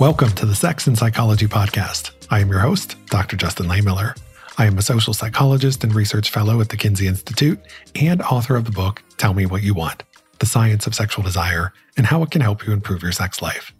Welcome 0.00 0.30
to 0.30 0.46
the 0.46 0.54
Sex 0.54 0.86
and 0.86 0.96
Psychology 0.96 1.46
Podcast. 1.46 2.12
I 2.30 2.40
am 2.40 2.48
your 2.48 2.60
host, 2.60 2.96
Dr. 3.08 3.36
Justin 3.36 3.66
Lehmiller. 3.66 4.18
I 4.56 4.64
am 4.64 4.78
a 4.78 4.82
social 4.82 5.12
psychologist 5.12 5.84
and 5.84 5.94
research 5.94 6.30
fellow 6.30 6.62
at 6.62 6.70
the 6.70 6.78
Kinsey 6.78 7.06
Institute 7.06 7.60
and 7.94 8.22
author 8.22 8.56
of 8.56 8.64
the 8.64 8.70
book, 8.70 9.02
Tell 9.18 9.34
Me 9.34 9.44
What 9.44 9.62
You 9.62 9.74
Want 9.74 10.02
The 10.38 10.46
Science 10.46 10.86
of 10.86 10.94
Sexual 10.94 11.24
Desire 11.24 11.74
and 11.98 12.06
How 12.06 12.22
It 12.22 12.30
Can 12.30 12.40
Help 12.40 12.66
You 12.66 12.72
Improve 12.72 13.02
Your 13.02 13.12
Sex 13.12 13.42
Life. 13.42 13.74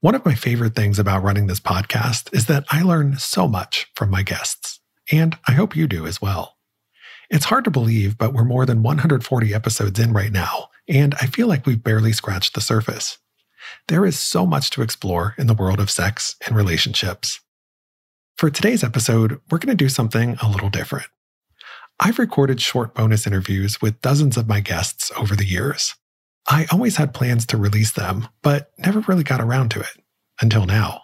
One 0.00 0.14
of 0.14 0.24
my 0.24 0.34
favorite 0.34 0.74
things 0.74 0.98
about 0.98 1.22
running 1.22 1.48
this 1.48 1.60
podcast 1.60 2.34
is 2.34 2.46
that 2.46 2.64
I 2.70 2.80
learn 2.80 3.18
so 3.18 3.46
much 3.46 3.90
from 3.94 4.08
my 4.08 4.22
guests, 4.22 4.80
and 5.12 5.36
I 5.46 5.52
hope 5.52 5.76
you 5.76 5.86
do 5.86 6.06
as 6.06 6.22
well. 6.22 6.56
It's 7.28 7.44
hard 7.44 7.64
to 7.64 7.70
believe, 7.70 8.16
but 8.16 8.32
we're 8.32 8.42
more 8.42 8.64
than 8.64 8.82
140 8.82 9.52
episodes 9.52 10.00
in 10.00 10.14
right 10.14 10.32
now, 10.32 10.70
and 10.88 11.14
I 11.20 11.26
feel 11.26 11.46
like 11.46 11.66
we've 11.66 11.84
barely 11.84 12.12
scratched 12.12 12.54
the 12.54 12.62
surface. 12.62 13.18
There 13.88 14.04
is 14.04 14.18
so 14.18 14.46
much 14.46 14.70
to 14.70 14.82
explore 14.82 15.36
in 15.38 15.46
the 15.46 15.54
world 15.54 15.78
of 15.78 15.92
sex 15.92 16.34
and 16.44 16.56
relationships. 16.56 17.38
For 18.36 18.50
today's 18.50 18.82
episode, 18.82 19.40
we're 19.48 19.58
going 19.58 19.76
to 19.76 19.84
do 19.84 19.88
something 19.88 20.36
a 20.42 20.50
little 20.50 20.70
different. 20.70 21.06
I've 22.00 22.18
recorded 22.18 22.60
short 22.60 22.94
bonus 22.94 23.28
interviews 23.28 23.80
with 23.80 24.00
dozens 24.02 24.36
of 24.36 24.48
my 24.48 24.58
guests 24.58 25.12
over 25.16 25.36
the 25.36 25.46
years. 25.46 25.94
I 26.48 26.66
always 26.72 26.96
had 26.96 27.14
plans 27.14 27.46
to 27.46 27.56
release 27.56 27.92
them, 27.92 28.26
but 28.42 28.72
never 28.76 29.00
really 29.00 29.22
got 29.22 29.40
around 29.40 29.70
to 29.70 29.80
it 29.80 30.02
until 30.40 30.66
now. 30.66 31.02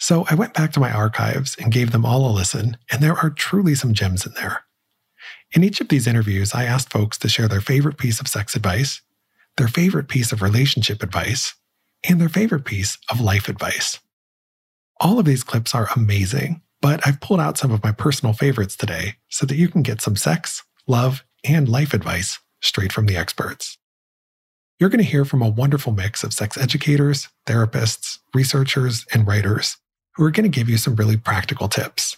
So 0.00 0.26
I 0.28 0.34
went 0.34 0.54
back 0.54 0.72
to 0.72 0.80
my 0.80 0.90
archives 0.90 1.54
and 1.54 1.70
gave 1.70 1.92
them 1.92 2.04
all 2.04 2.28
a 2.28 2.34
listen, 2.34 2.78
and 2.90 3.00
there 3.00 3.16
are 3.16 3.30
truly 3.30 3.76
some 3.76 3.94
gems 3.94 4.26
in 4.26 4.34
there. 4.34 4.64
In 5.52 5.62
each 5.62 5.80
of 5.80 5.88
these 5.88 6.08
interviews, 6.08 6.52
I 6.52 6.64
asked 6.64 6.92
folks 6.92 7.16
to 7.18 7.28
share 7.28 7.46
their 7.46 7.60
favorite 7.60 7.96
piece 7.96 8.20
of 8.20 8.26
sex 8.26 8.56
advice, 8.56 9.02
their 9.56 9.68
favorite 9.68 10.08
piece 10.08 10.32
of 10.32 10.42
relationship 10.42 11.04
advice, 11.04 11.54
and 12.08 12.20
their 12.20 12.28
favorite 12.28 12.64
piece 12.64 12.98
of 13.10 13.20
life 13.20 13.48
advice. 13.48 13.98
All 15.00 15.18
of 15.18 15.24
these 15.24 15.44
clips 15.44 15.74
are 15.74 15.88
amazing, 15.96 16.62
but 16.80 17.06
I've 17.06 17.20
pulled 17.20 17.40
out 17.40 17.58
some 17.58 17.70
of 17.70 17.82
my 17.82 17.92
personal 17.92 18.32
favorites 18.32 18.76
today 18.76 19.16
so 19.28 19.46
that 19.46 19.56
you 19.56 19.68
can 19.68 19.82
get 19.82 20.00
some 20.00 20.16
sex, 20.16 20.62
love, 20.86 21.24
and 21.44 21.68
life 21.68 21.94
advice 21.94 22.38
straight 22.60 22.92
from 22.92 23.06
the 23.06 23.16
experts. 23.16 23.78
You're 24.78 24.90
going 24.90 24.98
to 24.98 25.10
hear 25.10 25.24
from 25.24 25.42
a 25.42 25.48
wonderful 25.48 25.92
mix 25.92 26.24
of 26.24 26.32
sex 26.32 26.56
educators, 26.56 27.28
therapists, 27.46 28.18
researchers, 28.34 29.06
and 29.12 29.26
writers 29.26 29.76
who 30.14 30.24
are 30.24 30.30
going 30.30 30.50
to 30.50 30.56
give 30.56 30.68
you 30.68 30.76
some 30.76 30.96
really 30.96 31.16
practical 31.16 31.68
tips. 31.68 32.16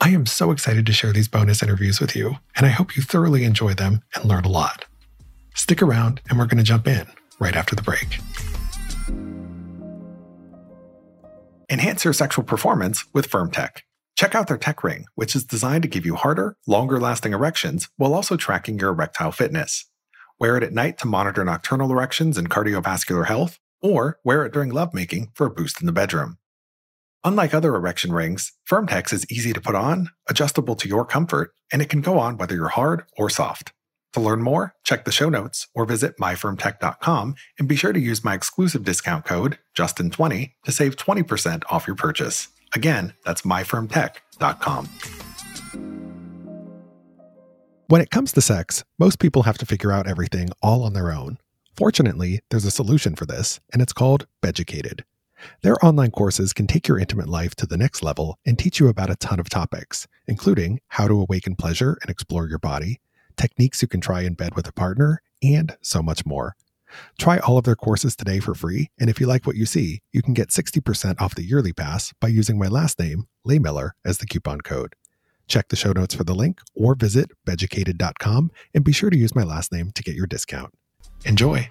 I 0.00 0.10
am 0.10 0.26
so 0.26 0.50
excited 0.50 0.86
to 0.86 0.92
share 0.92 1.12
these 1.12 1.28
bonus 1.28 1.62
interviews 1.62 2.00
with 2.00 2.16
you, 2.16 2.38
and 2.56 2.66
I 2.66 2.70
hope 2.70 2.96
you 2.96 3.02
thoroughly 3.02 3.44
enjoy 3.44 3.74
them 3.74 4.02
and 4.14 4.24
learn 4.24 4.44
a 4.44 4.48
lot. 4.48 4.86
Stick 5.54 5.82
around, 5.82 6.20
and 6.28 6.38
we're 6.38 6.46
going 6.46 6.58
to 6.58 6.64
jump 6.64 6.88
in 6.88 7.06
right 7.38 7.54
after 7.54 7.76
the 7.76 7.82
break. 7.82 8.18
Enhance 11.74 12.04
your 12.04 12.12
sexual 12.12 12.44
performance 12.44 13.04
with 13.12 13.28
FirmTech. 13.28 13.78
Check 14.14 14.36
out 14.36 14.46
their 14.46 14.56
Tech 14.56 14.84
Ring, 14.84 15.06
which 15.16 15.34
is 15.34 15.42
designed 15.42 15.82
to 15.82 15.88
give 15.88 16.06
you 16.06 16.14
harder, 16.14 16.56
longer 16.68 17.00
lasting 17.00 17.32
erections 17.32 17.88
while 17.96 18.14
also 18.14 18.36
tracking 18.36 18.78
your 18.78 18.90
erectile 18.90 19.32
fitness. 19.32 19.90
Wear 20.38 20.56
it 20.56 20.62
at 20.62 20.72
night 20.72 20.98
to 20.98 21.08
monitor 21.08 21.44
nocturnal 21.44 21.90
erections 21.90 22.38
and 22.38 22.48
cardiovascular 22.48 23.26
health, 23.26 23.58
or 23.82 24.20
wear 24.22 24.46
it 24.46 24.52
during 24.52 24.70
lovemaking 24.70 25.32
for 25.34 25.48
a 25.48 25.50
boost 25.50 25.80
in 25.80 25.86
the 25.86 25.92
bedroom. 25.92 26.38
Unlike 27.24 27.54
other 27.54 27.74
erection 27.74 28.12
rings, 28.12 28.52
FirmTech 28.70 29.12
is 29.12 29.28
easy 29.28 29.52
to 29.52 29.60
put 29.60 29.74
on, 29.74 30.10
adjustable 30.28 30.76
to 30.76 30.88
your 30.88 31.04
comfort, 31.04 31.54
and 31.72 31.82
it 31.82 31.88
can 31.88 32.02
go 32.02 32.20
on 32.20 32.36
whether 32.36 32.54
you're 32.54 32.68
hard 32.68 33.02
or 33.16 33.28
soft. 33.28 33.72
To 34.14 34.20
learn 34.20 34.42
more, 34.42 34.76
check 34.84 35.04
the 35.04 35.10
show 35.10 35.28
notes 35.28 35.66
or 35.74 35.84
visit 35.84 36.18
myfirmtech.com 36.18 37.34
and 37.58 37.68
be 37.68 37.74
sure 37.74 37.92
to 37.92 37.98
use 37.98 38.22
my 38.22 38.32
exclusive 38.32 38.84
discount 38.84 39.24
code, 39.24 39.58
Justin20, 39.76 40.52
to 40.62 40.72
save 40.72 40.94
20% 40.94 41.64
off 41.68 41.88
your 41.88 41.96
purchase. 41.96 42.46
Again, 42.76 43.14
that's 43.24 43.42
myfirmtech.com. 43.42 44.88
When 47.88 48.00
it 48.00 48.10
comes 48.10 48.32
to 48.32 48.40
sex, 48.40 48.84
most 49.00 49.18
people 49.18 49.42
have 49.42 49.58
to 49.58 49.66
figure 49.66 49.90
out 49.90 50.06
everything 50.06 50.50
all 50.62 50.84
on 50.84 50.92
their 50.92 51.10
own. 51.10 51.38
Fortunately, 51.76 52.38
there's 52.50 52.64
a 52.64 52.70
solution 52.70 53.16
for 53.16 53.26
this, 53.26 53.58
and 53.72 53.82
it's 53.82 53.92
called 53.92 54.28
Beducated. 54.40 55.04
Their 55.62 55.84
online 55.84 56.12
courses 56.12 56.52
can 56.52 56.68
take 56.68 56.86
your 56.86 57.00
intimate 57.00 57.28
life 57.28 57.56
to 57.56 57.66
the 57.66 57.76
next 57.76 58.00
level 58.00 58.38
and 58.46 58.56
teach 58.56 58.78
you 58.78 58.86
about 58.86 59.10
a 59.10 59.16
ton 59.16 59.40
of 59.40 59.48
topics, 59.48 60.06
including 60.28 60.78
how 60.86 61.08
to 61.08 61.20
awaken 61.20 61.56
pleasure 61.56 61.98
and 62.00 62.08
explore 62.08 62.48
your 62.48 62.60
body 62.60 63.00
techniques 63.36 63.82
you 63.82 63.88
can 63.88 64.00
try 64.00 64.22
in 64.22 64.34
bed 64.34 64.54
with 64.54 64.68
a 64.68 64.72
partner, 64.72 65.22
and 65.42 65.76
so 65.80 66.02
much 66.02 66.24
more. 66.24 66.56
Try 67.18 67.38
all 67.38 67.58
of 67.58 67.64
their 67.64 67.76
courses 67.76 68.14
today 68.14 68.40
for 68.40 68.54
free, 68.54 68.88
and 68.98 69.10
if 69.10 69.20
you 69.20 69.26
like 69.26 69.46
what 69.46 69.56
you 69.56 69.66
see, 69.66 70.00
you 70.12 70.22
can 70.22 70.34
get 70.34 70.50
60% 70.50 71.20
off 71.20 71.34
the 71.34 71.44
yearly 71.44 71.72
pass 71.72 72.12
by 72.20 72.28
using 72.28 72.58
my 72.58 72.68
last 72.68 72.98
name, 72.98 73.26
Lehmiller, 73.46 73.90
as 74.04 74.18
the 74.18 74.26
coupon 74.26 74.60
code. 74.60 74.94
Check 75.46 75.68
the 75.68 75.76
show 75.76 75.92
notes 75.92 76.14
for 76.14 76.24
the 76.24 76.34
link 76.34 76.60
or 76.74 76.94
visit 76.94 77.30
beducated.com 77.46 78.50
and 78.72 78.84
be 78.84 78.92
sure 78.92 79.10
to 79.10 79.18
use 79.18 79.34
my 79.34 79.42
last 79.42 79.72
name 79.72 79.90
to 79.92 80.02
get 80.02 80.14
your 80.14 80.26
discount. 80.26 80.72
Enjoy! 81.24 81.68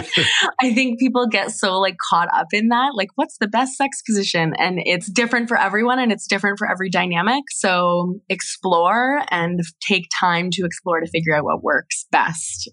I 0.61 0.72
think 0.75 0.99
people 0.99 1.27
get 1.27 1.50
so 1.50 1.78
like 1.78 1.97
caught 2.11 2.28
up 2.33 2.49
in 2.53 2.69
that. 2.69 2.93
Like, 2.94 3.09
what's 3.17 3.38
the 3.38 3.49
best 3.49 3.77
sex 3.77 4.03
position? 4.03 4.55
And 4.59 4.81
it's 4.84 5.11
different 5.11 5.49
for 5.49 5.59
everyone 5.59 5.99
and 5.99 6.12
it's 6.12 6.27
different 6.27 6.59
for 6.59 6.71
every 6.71 6.91
dynamic. 6.91 7.44
So 7.50 8.21
explore 8.28 9.22
and 9.31 9.61
take 9.81 10.06
time 10.19 10.50
to 10.53 10.65
explore 10.65 11.00
to 11.00 11.06
figure 11.06 11.34
out 11.34 11.44
what 11.44 11.62
works 11.62 12.06
best 12.11 12.71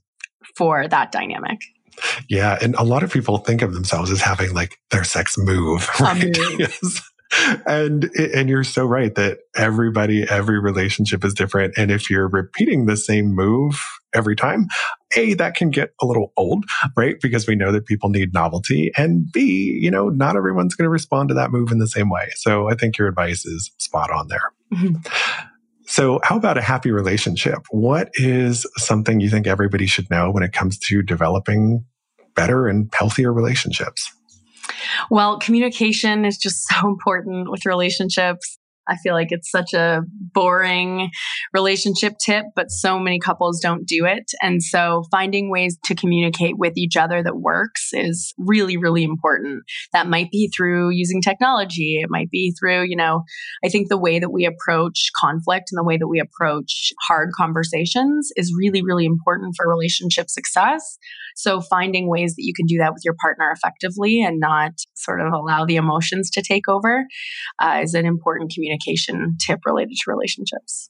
for 0.56 0.88
that 0.88 1.12
dynamic. 1.12 1.60
Yeah. 2.30 2.58
And 2.62 2.76
a 2.76 2.84
lot 2.84 3.04
of 3.04 3.12
people 3.12 3.38
think 3.38 3.62
of 3.62 3.74
themselves 3.74 4.12
as 4.12 4.22
having 4.22 4.54
like 4.54 4.78
their 4.92 5.06
sex 5.06 5.38
move, 5.38 5.90
right? 6.00 6.36
Yes 6.60 7.02
and 7.66 8.06
and 8.16 8.50
you're 8.50 8.64
so 8.64 8.86
right 8.86 9.16
that 9.16 9.40
everybody 9.56 10.24
every 10.30 10.60
relationship 10.60 11.24
is 11.24 11.34
different 11.34 11.74
and 11.78 11.92
if 11.92 12.10
you're 12.10 12.28
repeating 12.28 12.86
the 12.86 12.98
same 12.98 13.34
move 13.36 13.82
every 14.14 14.36
time 14.36 14.68
a 15.16 15.34
that 15.34 15.56
can 15.56 15.70
get 15.70 15.94
a 16.02 16.06
little 16.06 16.32
old 16.38 16.66
right 16.96 17.20
because 17.22 17.48
we 17.48 17.56
know 17.56 17.72
that 17.72 17.86
people 17.86 18.10
need 18.10 18.34
novelty 18.34 18.92
and 18.98 19.32
b 19.32 19.78
you 19.82 19.92
know 19.92 20.10
not 20.10 20.36
everyone's 20.36 20.76
going 20.76 20.86
to 20.86 20.90
respond 20.90 21.30
to 21.30 21.36
that 21.36 21.52
move 21.52 21.72
in 21.72 21.80
the 21.80 21.88
same 21.88 22.10
way 22.10 22.28
so 22.36 22.70
i 22.70 22.76
think 22.76 22.98
your 22.98 23.08
advice 23.08 23.46
is 23.46 23.72
spot 23.78 24.12
on 24.12 24.28
there 24.28 24.52
mm-hmm. 24.74 24.96
So, 25.88 26.20
how 26.24 26.36
about 26.36 26.58
a 26.58 26.62
happy 26.62 26.92
relationship? 26.92 27.60
What 27.70 28.10
is 28.16 28.66
something 28.78 29.20
you 29.20 29.30
think 29.30 29.46
everybody 29.46 29.86
should 29.86 30.10
know 30.10 30.32
when 30.32 30.42
it 30.42 30.52
comes 30.52 30.80
to 30.80 31.04
developing 31.04 31.86
better 32.36 32.68
and 32.68 32.92
healthier 32.94 33.32
relationships? 33.32 34.12
Well, 35.10 35.40
communication 35.40 36.26
is 36.26 36.38
just 36.38 36.68
so 36.70 36.88
important 36.88 37.50
with 37.50 37.66
relationships. 37.66 38.58
I 38.88 38.98
feel 38.98 39.14
like 39.14 39.30
it's 39.32 39.50
such 39.50 39.74
a 39.74 40.02
boring 40.34 41.10
relationship 41.54 42.14
tip, 42.24 42.46
but 42.56 42.70
so 42.70 43.00
many 43.00 43.20
couples 43.20 43.60
don't 43.60 43.86
do 43.86 44.06
it. 44.06 44.32
And 44.42 44.62
so 44.62 45.04
finding 45.12 45.50
ways 45.50 45.78
to 45.86 45.96
communicate 45.96 46.58
with 46.58 46.74
each 46.78 46.96
other 46.96 47.24
that 47.24 47.38
works 47.38 47.90
is 47.94 48.34
really, 48.38 48.78
really 48.78 49.04
important. 49.04 49.64
That 49.94 50.08
might 50.08 50.32
be 50.32 50.52
through 50.56 50.92
using 50.92 51.22
technology. 51.22 52.00
It 52.02 52.10
might 52.10 52.30
be 52.30 52.54
through, 52.60 52.84
you 52.84 52.96
know, 52.96 53.24
I 53.64 53.70
think 53.70 53.90
the 53.90 53.98
way 53.98 54.20
that 54.20 54.32
we 54.32 54.46
approach 54.46 55.10
conflict 55.20 55.70
and 55.72 55.78
the 55.78 55.88
way 55.88 55.98
that 55.98 56.08
we 56.08 56.20
approach 56.20 56.92
hard 57.08 57.30
conversations 57.36 58.30
is 58.36 58.54
really, 58.58 58.82
really 58.82 59.06
important 59.06 59.56
for 59.58 59.70
relationship 59.70 60.30
success. 60.30 60.98
So 61.36 61.60
finding 61.60 62.10
ways 62.10 62.36
that 62.36 62.44
you 62.44 62.54
can 62.56 62.66
do 62.66 62.78
that 62.78 62.94
with 62.94 63.04
your 63.04 63.16
partner 63.22 63.52
effectively 63.52 64.22
and 64.22 64.40
not 64.40 64.72
sort 64.96 65.20
of 65.20 65.34
allow 65.34 65.66
the 65.66 65.76
emotions 65.76 66.30
to 66.32 66.42
take 66.42 66.68
over 66.70 67.06
uh, 67.62 67.82
is 67.84 67.94
an 67.94 68.06
important 68.06 68.54
communication 68.54 68.75
tip 69.40 69.60
related 69.66 69.96
to 70.04 70.12
relationships. 70.12 70.90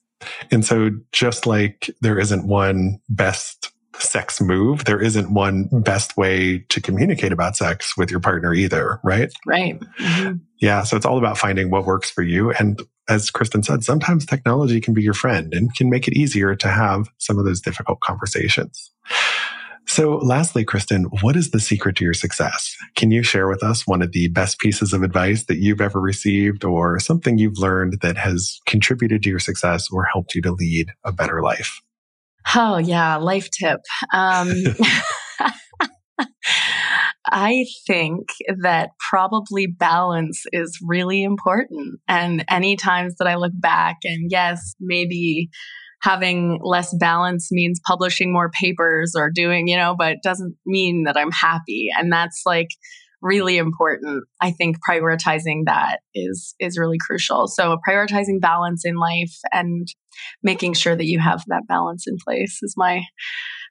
And 0.50 0.64
so, 0.64 0.90
just 1.12 1.46
like 1.46 1.90
there 2.00 2.18
isn't 2.18 2.46
one 2.46 2.98
best 3.08 3.72
sex 3.98 4.40
move, 4.40 4.84
there 4.84 5.00
isn't 5.00 5.32
one 5.32 5.68
best 5.72 6.16
way 6.16 6.58
to 6.68 6.80
communicate 6.80 7.32
about 7.32 7.56
sex 7.56 7.96
with 7.96 8.10
your 8.10 8.20
partner 8.20 8.52
either, 8.54 9.00
right? 9.04 9.32
Right. 9.46 9.78
Mm-hmm. 10.00 10.36
Yeah. 10.60 10.84
So, 10.84 10.96
it's 10.96 11.06
all 11.06 11.18
about 11.18 11.38
finding 11.38 11.70
what 11.70 11.84
works 11.84 12.10
for 12.10 12.22
you. 12.22 12.52
And 12.52 12.80
as 13.08 13.30
Kristen 13.30 13.62
said, 13.62 13.84
sometimes 13.84 14.26
technology 14.26 14.80
can 14.80 14.94
be 14.94 15.02
your 15.02 15.14
friend 15.14 15.52
and 15.54 15.74
can 15.74 15.90
make 15.90 16.08
it 16.08 16.14
easier 16.14 16.56
to 16.56 16.68
have 16.68 17.08
some 17.18 17.38
of 17.38 17.44
those 17.44 17.60
difficult 17.60 18.00
conversations. 18.00 18.90
So, 19.88 20.16
lastly, 20.16 20.64
Kristen, 20.64 21.04
what 21.20 21.36
is 21.36 21.50
the 21.50 21.60
secret 21.60 21.96
to 21.96 22.04
your 22.04 22.12
success? 22.12 22.74
Can 22.96 23.12
you 23.12 23.22
share 23.22 23.48
with 23.48 23.62
us 23.62 23.86
one 23.86 24.02
of 24.02 24.12
the 24.12 24.28
best 24.28 24.58
pieces 24.58 24.92
of 24.92 25.02
advice 25.02 25.44
that 25.44 25.58
you've 25.58 25.80
ever 25.80 26.00
received 26.00 26.64
or 26.64 26.98
something 26.98 27.38
you've 27.38 27.58
learned 27.58 27.98
that 28.02 28.16
has 28.16 28.60
contributed 28.66 29.22
to 29.22 29.30
your 29.30 29.38
success 29.38 29.88
or 29.90 30.04
helped 30.04 30.34
you 30.34 30.42
to 30.42 30.52
lead 30.52 30.90
a 31.04 31.12
better 31.12 31.40
life? 31.40 31.80
Oh, 32.54 32.78
yeah, 32.78 33.16
life 33.16 33.48
tip. 33.58 33.80
Um, 34.12 34.52
I 37.28 37.66
think 37.86 38.28
that 38.62 38.90
probably 39.10 39.66
balance 39.66 40.44
is 40.52 40.78
really 40.82 41.22
important. 41.22 42.00
And 42.08 42.44
any 42.48 42.76
times 42.76 43.16
that 43.18 43.26
I 43.26 43.34
look 43.36 43.52
back 43.54 43.96
and 44.04 44.30
yes, 44.30 44.74
maybe 44.80 45.48
having 46.02 46.60
less 46.62 46.94
balance 46.98 47.48
means 47.50 47.80
publishing 47.86 48.32
more 48.32 48.50
papers 48.50 49.14
or 49.16 49.30
doing, 49.30 49.68
you 49.68 49.76
know, 49.76 49.94
but 49.96 50.18
doesn't 50.22 50.56
mean 50.66 51.04
that 51.04 51.16
I'm 51.16 51.32
happy. 51.32 51.88
And 51.96 52.12
that's 52.12 52.42
like 52.46 52.68
really 53.22 53.58
important. 53.58 54.24
I 54.40 54.50
think 54.50 54.78
prioritizing 54.88 55.64
that 55.66 56.00
is 56.14 56.54
is 56.60 56.78
really 56.78 56.98
crucial. 56.98 57.48
So 57.48 57.78
prioritizing 57.88 58.40
balance 58.40 58.84
in 58.84 58.96
life 58.96 59.34
and 59.52 59.86
making 60.42 60.74
sure 60.74 60.96
that 60.96 61.06
you 61.06 61.18
have 61.18 61.42
that 61.48 61.66
balance 61.68 62.04
in 62.06 62.16
place 62.24 62.58
is 62.62 62.74
my 62.76 63.02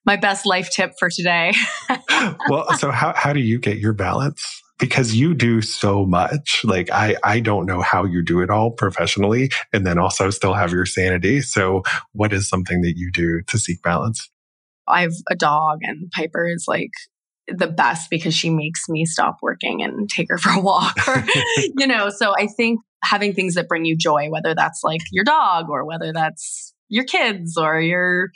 my 0.05 0.15
best 0.15 0.45
life 0.45 0.69
tip 0.69 0.91
for 0.99 1.09
today. 1.09 1.53
well, 2.49 2.71
so 2.77 2.91
how 2.91 3.13
how 3.15 3.33
do 3.33 3.39
you 3.39 3.59
get 3.59 3.77
your 3.77 3.93
balance? 3.93 4.43
Because 4.79 5.15
you 5.15 5.33
do 5.33 5.61
so 5.61 6.05
much. 6.05 6.61
Like 6.63 6.89
I, 6.91 7.15
I 7.23 7.39
don't 7.39 7.65
know 7.65 7.81
how 7.81 8.05
you 8.05 8.23
do 8.23 8.41
it 8.41 8.49
all 8.49 8.71
professionally 8.71 9.49
and 9.73 9.85
then 9.85 9.97
also 9.97 10.29
still 10.29 10.53
have 10.53 10.71
your 10.71 10.85
sanity. 10.85 11.41
So 11.41 11.83
what 12.13 12.33
is 12.33 12.49
something 12.49 12.81
that 12.81 12.93
you 12.97 13.11
do 13.11 13.41
to 13.43 13.57
seek 13.57 13.81
balance? 13.81 14.29
I 14.87 15.01
have 15.01 15.13
a 15.31 15.35
dog 15.35 15.79
and 15.81 16.11
Piper 16.11 16.47
is 16.47 16.65
like 16.67 16.91
the 17.47 17.67
best 17.67 18.09
because 18.09 18.33
she 18.33 18.49
makes 18.49 18.89
me 18.89 19.05
stop 19.05 19.37
working 19.41 19.81
and 19.81 20.09
take 20.09 20.27
her 20.29 20.37
for 20.37 20.51
a 20.51 20.59
walk 20.59 21.07
or, 21.07 21.23
you 21.77 21.87
know, 21.87 22.09
so 22.09 22.33
I 22.37 22.47
think 22.47 22.79
having 23.03 23.33
things 23.33 23.55
that 23.55 23.67
bring 23.67 23.85
you 23.85 23.95
joy, 23.95 24.29
whether 24.29 24.53
that's 24.55 24.81
like 24.83 25.01
your 25.11 25.23
dog 25.23 25.69
or 25.69 25.85
whether 25.85 26.11
that's 26.11 26.73
your 26.89 27.03
kids 27.03 27.57
or 27.57 27.81
you're 27.81 28.29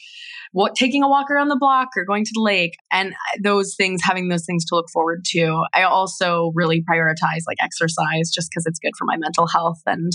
what 0.52 0.76
taking 0.76 1.04
a 1.04 1.10
walk 1.10 1.30
around 1.30 1.50
the 1.50 1.58
block 1.58 1.90
or 1.96 2.06
going 2.06 2.26
to 2.26 2.32
the 2.34 2.42
lake 2.42 2.74
and 2.92 3.14
uh, 3.14 3.38
those 3.44 3.76
things 3.76 4.02
having 4.04 4.30
those 4.30 4.46
things 4.46 4.66
to 4.66 4.76
look 4.76 4.88
forward 4.92 5.24
to. 5.24 5.64
I 5.74 5.84
also 5.84 6.52
really 6.56 6.84
prioritize 6.90 7.44
like 7.48 7.58
exercise 7.62 8.32
just 8.32 8.50
because 8.50 8.66
it's 8.66 8.80
good 8.80 8.94
for 8.98 9.06
my 9.06 9.18
mental 9.18 9.48
health 9.48 9.82
and 9.86 10.12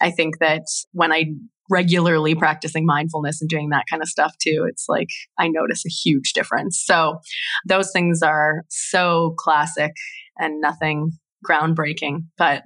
i 0.00 0.10
think 0.10 0.38
that 0.38 0.62
when 0.92 1.12
i 1.12 1.24
regularly 1.68 2.34
practicing 2.34 2.86
mindfulness 2.86 3.40
and 3.40 3.50
doing 3.50 3.70
that 3.70 3.84
kind 3.90 4.02
of 4.02 4.08
stuff 4.08 4.32
too 4.40 4.66
it's 4.68 4.86
like 4.88 5.08
i 5.38 5.48
notice 5.48 5.84
a 5.84 5.88
huge 5.88 6.32
difference. 6.32 6.82
So 6.84 7.20
those 7.66 7.90
things 7.92 8.22
are 8.22 8.64
so 8.68 9.34
classic 9.38 9.92
and 10.38 10.60
nothing 10.60 11.12
groundbreaking, 11.48 12.26
but 12.36 12.62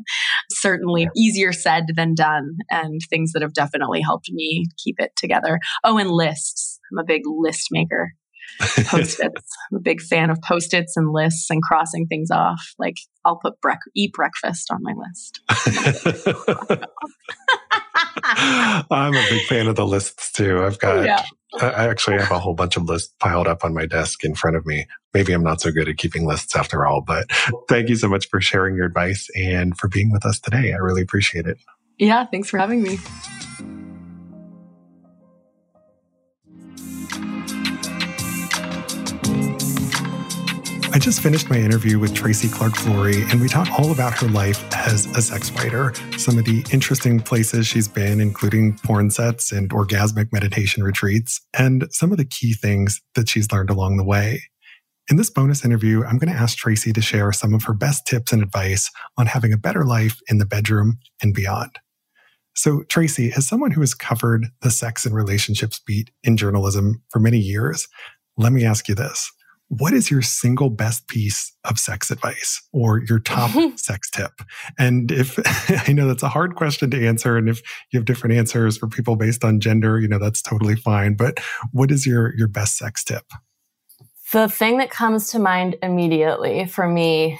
certainly 0.50 1.09
easier 1.17 1.53
said 1.53 1.85
than 1.97 2.15
done, 2.15 2.56
and 2.71 3.00
things 3.09 3.32
that 3.32 3.43
have 3.43 3.55
definitely 3.55 4.00
helped 4.00 4.31
me 4.31 4.67
keep 4.82 4.97
it 4.99 5.12
together. 5.17 5.59
Oh, 5.85 5.99
and 5.99 6.11
lists. 6.11 6.79
I'm 6.93 6.99
a 6.99 7.05
big 7.05 7.23
list 7.27 7.69
maker. 7.71 8.12
Post-its. 8.61 9.21
I'm 9.71 9.79
a 9.79 9.81
big 9.81 10.00
fan 10.00 10.29
of 10.29 10.38
post-its 10.43 10.97
and 10.97 11.12
lists 11.12 11.49
and 11.50 11.62
crossing 11.62 12.06
things 12.06 12.31
off. 12.31 12.75
Like 12.79 12.97
I'll 13.25 13.38
put 13.38 13.61
brec- 13.65 13.79
eat 13.94 14.12
breakfast 14.12 14.71
on 14.71 14.83
my 14.83 14.93
list. 14.97 15.41
I'm 18.91 19.15
a 19.15 19.25
big 19.29 19.47
fan 19.47 19.67
of 19.67 19.77
the 19.77 19.87
lists 19.87 20.32
too. 20.32 20.65
I've 20.65 20.79
got 20.79 21.05
yeah. 21.05 21.23
I 21.61 21.88
actually 21.88 22.19
have 22.19 22.31
a 22.31 22.38
whole 22.38 22.55
bunch 22.55 22.77
of 22.77 22.85
lists 22.85 23.12
piled 23.19 23.49
up 23.49 23.65
on 23.65 23.75
my 23.75 23.85
desk 23.87 24.25
in 24.25 24.35
front 24.35 24.56
of 24.56 24.65
me. 24.67 24.87
Maybe 25.12 25.32
I'm 25.32 25.43
not 25.43 25.61
so 25.61 25.73
good 25.73 25.88
at 25.88 25.97
keeping 25.97 26.27
lists 26.27 26.55
after 26.55 26.87
all, 26.87 27.00
but 27.00 27.27
thank 27.69 27.88
you 27.88 27.97
so 27.97 28.09
much 28.09 28.29
for 28.29 28.41
sharing 28.41 28.77
your 28.77 28.87
advice 28.87 29.29
and 29.35 29.77
for 29.77 29.88
being 29.88 30.12
with 30.12 30.25
us 30.25 30.38
today. 30.38 30.73
I 30.73 30.77
really 30.77 31.03
appreciate 31.03 31.47
it. 31.47 31.59
Yeah, 31.99 32.25
thanks 32.27 32.49
for 32.49 32.59
having 32.59 32.82
me. 32.82 32.99
I 40.93 40.99
just 40.99 41.21
finished 41.21 41.49
my 41.49 41.57
interview 41.57 42.01
with 42.01 42.15
Tracy 42.15 42.49
Clark 42.49 42.75
Flory, 42.75 43.23
and 43.31 43.41
we 43.41 43.49
talked 43.49 43.71
all 43.79 43.93
about 43.93 44.13
her 44.15 44.27
life 44.27 44.65
as 44.75 45.07
a 45.17 45.23
sex 45.23 45.53
writer, 45.53 45.93
some 46.19 46.37
of 46.37 46.45
the 46.45 46.65
interesting 46.73 47.21
places 47.21 47.69
she's 47.69 47.87
been, 47.87 48.21
including 48.21 48.77
porn 48.79 49.11
sets 49.11 49.53
and 49.53 49.71
orgasmic 49.71 50.33
meditation 50.33 50.83
retreats, 50.83 51.41
and 51.57 51.87
some 51.93 52.11
of 52.11 52.19
the 52.19 52.25
key 52.25 52.55
things 52.55 53.01
that 53.15 53.29
she's 53.29 53.53
learned 53.53 53.71
along 53.71 53.99
the 53.99 54.05
way. 54.05 54.43
In 55.09 55.17
this 55.17 55.31
bonus 55.31 55.65
interview, 55.65 56.03
I'm 56.03 56.19
going 56.19 56.33
to 56.33 56.39
ask 56.39 56.59
Tracy 56.59 56.93
to 56.93 57.01
share 57.01 57.31
some 57.31 57.55
of 57.55 57.63
her 57.65 57.75
best 57.75 58.05
tips 58.05 58.33
and 58.33 58.43
advice 58.43 58.91
on 59.17 59.27
having 59.27 59.53
a 59.53 59.57
better 59.57 59.85
life 59.85 60.19
in 60.29 60.39
the 60.39 60.47
bedroom 60.47 60.99
and 61.23 61.33
beyond. 61.33 61.79
So, 62.57 62.83
Tracy, 62.83 63.33
as 63.37 63.47
someone 63.47 63.71
who 63.71 63.81
has 63.81 63.95
covered 63.95 64.47
the 64.63 64.73
sex 64.73 65.07
and 65.07 65.15
relationships 65.15 65.81
beat 65.87 66.11
in 66.25 66.37
journalism 66.37 67.05
for 67.11 67.21
many 67.21 67.39
years, 67.39 67.87
let 68.37 68.53
me 68.53 68.65
ask 68.65 68.89
you 68.89 68.97
this 68.97 69.31
what 69.71 69.93
is 69.93 70.11
your 70.11 70.21
single 70.21 70.69
best 70.69 71.07
piece 71.07 71.53
of 71.65 71.79
sex 71.79 72.11
advice 72.11 72.61
or 72.73 73.03
your 73.09 73.21
top 73.21 73.50
sex 73.77 74.11
tip? 74.11 74.43
And 74.79 75.12
if 75.12 75.39
I 75.89 75.93
know 75.93 76.09
that's 76.09 76.25
a 76.25 76.29
hard 76.29 76.57
question 76.57 76.91
to 76.91 77.07
answer, 77.07 77.37
and 77.37 77.49
if 77.49 77.62
you 77.93 77.99
have 77.99 78.05
different 78.05 78.35
answers 78.35 78.77
for 78.77 78.89
people 78.89 79.15
based 79.15 79.45
on 79.45 79.61
gender, 79.61 80.00
you 80.00 80.09
know, 80.09 80.19
that's 80.19 80.43
totally 80.43 80.75
fine. 80.75 81.15
But 81.15 81.39
what 81.73 81.93
is 81.93 82.05
your, 82.05 82.35
your 82.37 82.49
best 82.49 82.77
sex 82.77 83.05
tip? 83.05 83.25
The 84.33 84.49
thing 84.49 84.79
that 84.79 84.91
comes 84.91 85.29
to 85.31 85.41
mind 85.41 85.77
immediately 85.83 86.67
for 86.67 86.89
me, 86.89 87.39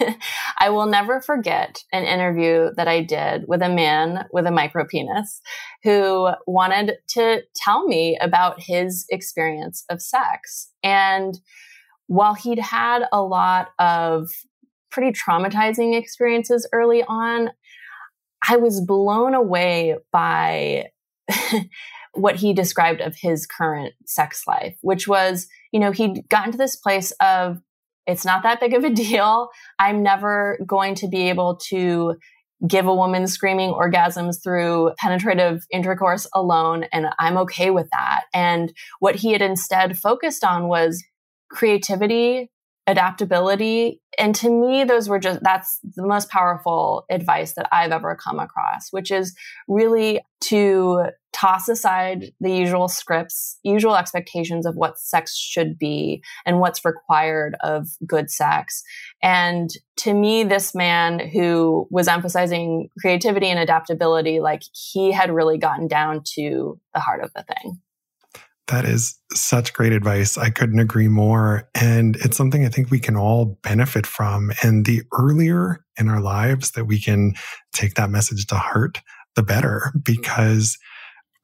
I 0.58 0.70
will 0.70 0.86
never 0.86 1.20
forget 1.20 1.82
an 1.92 2.04
interview 2.04 2.70
that 2.76 2.88
I 2.88 3.02
did 3.02 3.44
with 3.46 3.60
a 3.60 3.68
man 3.68 4.26
with 4.32 4.46
a 4.46 4.50
micro 4.50 4.86
penis 4.86 5.40
who 5.82 6.30
wanted 6.46 6.94
to 7.10 7.42
tell 7.56 7.86
me 7.86 8.18
about 8.22 8.58
his 8.58 9.04
experience 9.10 9.84
of 9.90 10.00
sex. 10.00 10.70
And 10.82 11.38
while 12.10 12.34
he'd 12.34 12.58
had 12.58 13.04
a 13.12 13.22
lot 13.22 13.68
of 13.78 14.28
pretty 14.90 15.12
traumatizing 15.12 15.96
experiences 15.96 16.68
early 16.72 17.04
on, 17.04 17.50
I 18.48 18.56
was 18.56 18.84
blown 18.84 19.32
away 19.32 19.96
by 20.10 20.86
what 22.14 22.34
he 22.34 22.52
described 22.52 23.00
of 23.00 23.14
his 23.14 23.46
current 23.46 23.94
sex 24.06 24.42
life, 24.48 24.76
which 24.80 25.06
was, 25.06 25.46
you 25.70 25.78
know, 25.78 25.92
he'd 25.92 26.28
gotten 26.28 26.50
to 26.50 26.58
this 26.58 26.74
place 26.74 27.12
of, 27.20 27.60
it's 28.08 28.24
not 28.24 28.42
that 28.42 28.58
big 28.58 28.74
of 28.74 28.82
a 28.82 28.90
deal. 28.92 29.50
I'm 29.78 30.02
never 30.02 30.58
going 30.66 30.96
to 30.96 31.06
be 31.06 31.28
able 31.28 31.60
to 31.68 32.16
give 32.66 32.86
a 32.86 32.94
woman 32.94 33.28
screaming 33.28 33.70
orgasms 33.70 34.42
through 34.42 34.94
penetrative 34.98 35.62
intercourse 35.70 36.26
alone. 36.34 36.86
And 36.92 37.06
I'm 37.20 37.38
okay 37.38 37.70
with 37.70 37.88
that. 37.92 38.22
And 38.34 38.72
what 38.98 39.14
he 39.14 39.30
had 39.30 39.42
instead 39.42 39.96
focused 39.96 40.42
on 40.42 40.66
was 40.66 41.04
creativity, 41.50 42.50
adaptability. 42.86 44.00
And 44.18 44.34
to 44.36 44.50
me, 44.50 44.84
those 44.84 45.08
were 45.08 45.18
just, 45.18 45.40
that's 45.42 45.78
the 45.94 46.06
most 46.06 46.28
powerful 46.28 47.04
advice 47.10 47.52
that 47.54 47.68
I've 47.72 47.92
ever 47.92 48.16
come 48.16 48.40
across, 48.40 48.88
which 48.90 49.10
is 49.10 49.34
really 49.68 50.20
to 50.42 51.04
toss 51.32 51.68
aside 51.68 52.32
the 52.40 52.52
usual 52.52 52.88
scripts, 52.88 53.58
usual 53.62 53.94
expectations 53.94 54.66
of 54.66 54.74
what 54.74 54.98
sex 54.98 55.36
should 55.36 55.78
be 55.78 56.22
and 56.44 56.58
what's 56.58 56.84
required 56.84 57.54
of 57.62 57.86
good 58.06 58.30
sex. 58.30 58.82
And 59.22 59.70
to 59.98 60.12
me, 60.12 60.42
this 60.42 60.74
man 60.74 61.20
who 61.20 61.86
was 61.90 62.08
emphasizing 62.08 62.88
creativity 63.00 63.46
and 63.46 63.60
adaptability, 63.60 64.40
like 64.40 64.62
he 64.72 65.12
had 65.12 65.30
really 65.30 65.58
gotten 65.58 65.86
down 65.86 66.22
to 66.34 66.80
the 66.94 67.00
heart 67.00 67.22
of 67.22 67.32
the 67.34 67.44
thing. 67.44 67.80
That 68.70 68.84
is 68.84 69.18
such 69.32 69.72
great 69.72 69.92
advice. 69.92 70.38
I 70.38 70.50
couldn't 70.50 70.78
agree 70.78 71.08
more. 71.08 71.68
And 71.74 72.16
it's 72.16 72.36
something 72.36 72.64
I 72.64 72.68
think 72.68 72.90
we 72.90 73.00
can 73.00 73.16
all 73.16 73.58
benefit 73.62 74.06
from. 74.06 74.52
And 74.62 74.86
the 74.86 75.02
earlier 75.12 75.84
in 75.98 76.08
our 76.08 76.20
lives 76.20 76.72
that 76.72 76.86
we 76.86 77.00
can 77.00 77.34
take 77.72 77.94
that 77.94 78.10
message 78.10 78.46
to 78.46 78.54
heart, 78.54 78.98
the 79.34 79.42
better, 79.42 79.92
because 80.02 80.78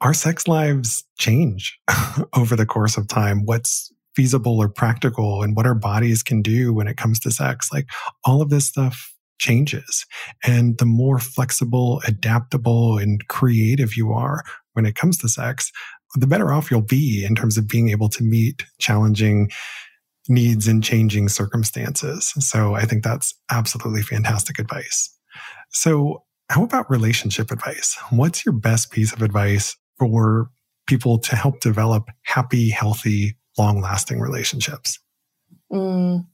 our 0.01 0.15
sex 0.15 0.47
lives 0.47 1.05
change 1.19 1.79
over 2.35 2.55
the 2.55 2.67
course 2.67 2.97
of 2.97 3.09
time. 3.09 3.45
What's 3.45 3.93
feasible 4.17 4.59
or 4.59 4.69
practical 4.69 5.43
and 5.43 5.55
what 5.55 5.67
our 5.67 5.75
bodies 5.75 6.23
can 6.23 6.41
do 6.41 6.73
when 6.73 6.89
it 6.89 6.97
comes 6.97 7.21
to 7.21 7.31
sex. 7.31 7.71
Like 7.73 7.87
all 8.25 8.41
of 8.41 8.49
this 8.49 8.67
stuff 8.67 9.13
changes. 9.39 10.07
And 10.43 10.79
the 10.79 10.87
more 10.87 11.19
flexible, 11.19 12.01
adaptable, 12.07 12.97
and 12.97 13.27
creative 13.29 13.95
you 13.95 14.13
are 14.13 14.43
when 14.73 14.87
it 14.87 14.95
comes 14.95 15.19
to 15.19 15.29
sex, 15.29 15.71
the 16.17 16.27
better 16.27 16.53
off 16.53 16.71
you'll 16.71 16.81
be 16.81 17.25
in 17.25 17.35
terms 17.35 17.57
of 17.57 17.69
being 17.69 17.91
able 17.91 18.09
to 18.09 18.23
meet 18.23 18.65
challenging 18.79 19.51
needs 20.29 20.67
and 20.67 20.83
changing 20.83 21.29
circumstances. 21.29 22.33
So 22.39 22.75
I 22.75 22.85
think 22.85 23.05
that's 23.05 23.35
absolutely 23.51 24.03
fantastic 24.03 24.59
advice. 24.59 25.11
So 25.71 26.25
how 26.51 26.65
about 26.65 26.91
relationship 26.91 27.51
advice? 27.51 27.97
What's 28.11 28.45
your 28.45 28.55
best 28.55 28.91
piece 28.91 29.13
of 29.13 29.23
advice 29.23 29.77
for 29.99 30.51
people 30.87 31.19
to 31.19 31.37
help 31.37 31.61
develop 31.61 32.09
happy, 32.23 32.71
healthy, 32.71 33.37
long 33.59 33.81
lasting 33.81 34.21
relationships? 34.21 34.99
Mm, 35.73 36.27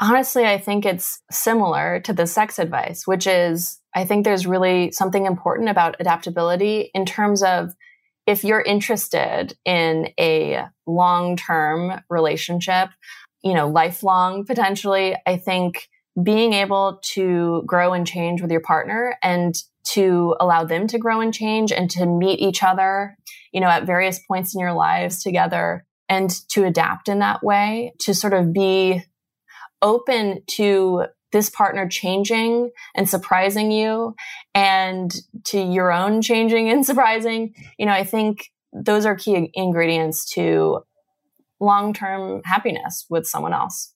honestly, 0.00 0.44
I 0.46 0.58
think 0.58 0.84
it's 0.84 1.20
similar 1.30 2.00
to 2.00 2.12
the 2.12 2.26
sex 2.26 2.58
advice, 2.58 3.06
which 3.06 3.26
is 3.26 3.80
I 3.94 4.04
think 4.04 4.24
there's 4.24 4.46
really 4.46 4.92
something 4.92 5.26
important 5.26 5.70
about 5.70 5.96
adaptability 5.98 6.90
in 6.94 7.06
terms 7.06 7.42
of 7.42 7.74
if 8.28 8.44
you're 8.44 8.60
interested 8.60 9.56
in 9.64 10.10
a 10.20 10.66
long 10.86 11.34
term 11.34 12.02
relationship, 12.10 12.90
you 13.42 13.54
know, 13.54 13.66
lifelong 13.66 14.44
potentially, 14.44 15.16
I 15.26 15.38
think 15.38 15.88
being 16.22 16.52
able 16.52 17.00
to 17.14 17.62
grow 17.66 17.94
and 17.94 18.06
change 18.06 18.42
with 18.42 18.50
your 18.50 18.60
partner 18.60 19.16
and 19.22 19.54
to 19.92 20.36
allow 20.40 20.62
them 20.62 20.86
to 20.88 20.98
grow 20.98 21.22
and 21.22 21.32
change 21.32 21.72
and 21.72 21.90
to 21.92 22.04
meet 22.04 22.40
each 22.40 22.62
other, 22.62 23.16
you 23.50 23.62
know, 23.62 23.68
at 23.68 23.86
various 23.86 24.20
points 24.28 24.54
in 24.54 24.60
your 24.60 24.74
lives 24.74 25.22
together 25.22 25.86
and 26.10 26.30
to 26.50 26.64
adapt 26.64 27.08
in 27.08 27.20
that 27.20 27.42
way, 27.42 27.94
to 28.00 28.12
sort 28.12 28.34
of 28.34 28.52
be 28.52 29.02
open 29.80 30.42
to 30.48 31.06
this 31.32 31.50
partner 31.50 31.88
changing 31.88 32.70
and 32.94 33.08
surprising 33.08 33.70
you 33.70 34.14
and 34.54 35.14
to 35.44 35.60
your 35.60 35.92
own 35.92 36.22
changing 36.22 36.70
and 36.70 36.84
surprising, 36.86 37.54
you 37.78 37.86
know, 37.86 37.92
I 37.92 38.04
think 38.04 38.50
those 38.72 39.06
are 39.06 39.16
key 39.16 39.50
ingredients 39.54 40.30
to 40.34 40.80
long 41.60 41.92
term 41.92 42.42
happiness 42.44 43.06
with 43.08 43.26
someone 43.26 43.52
else. 43.52 43.94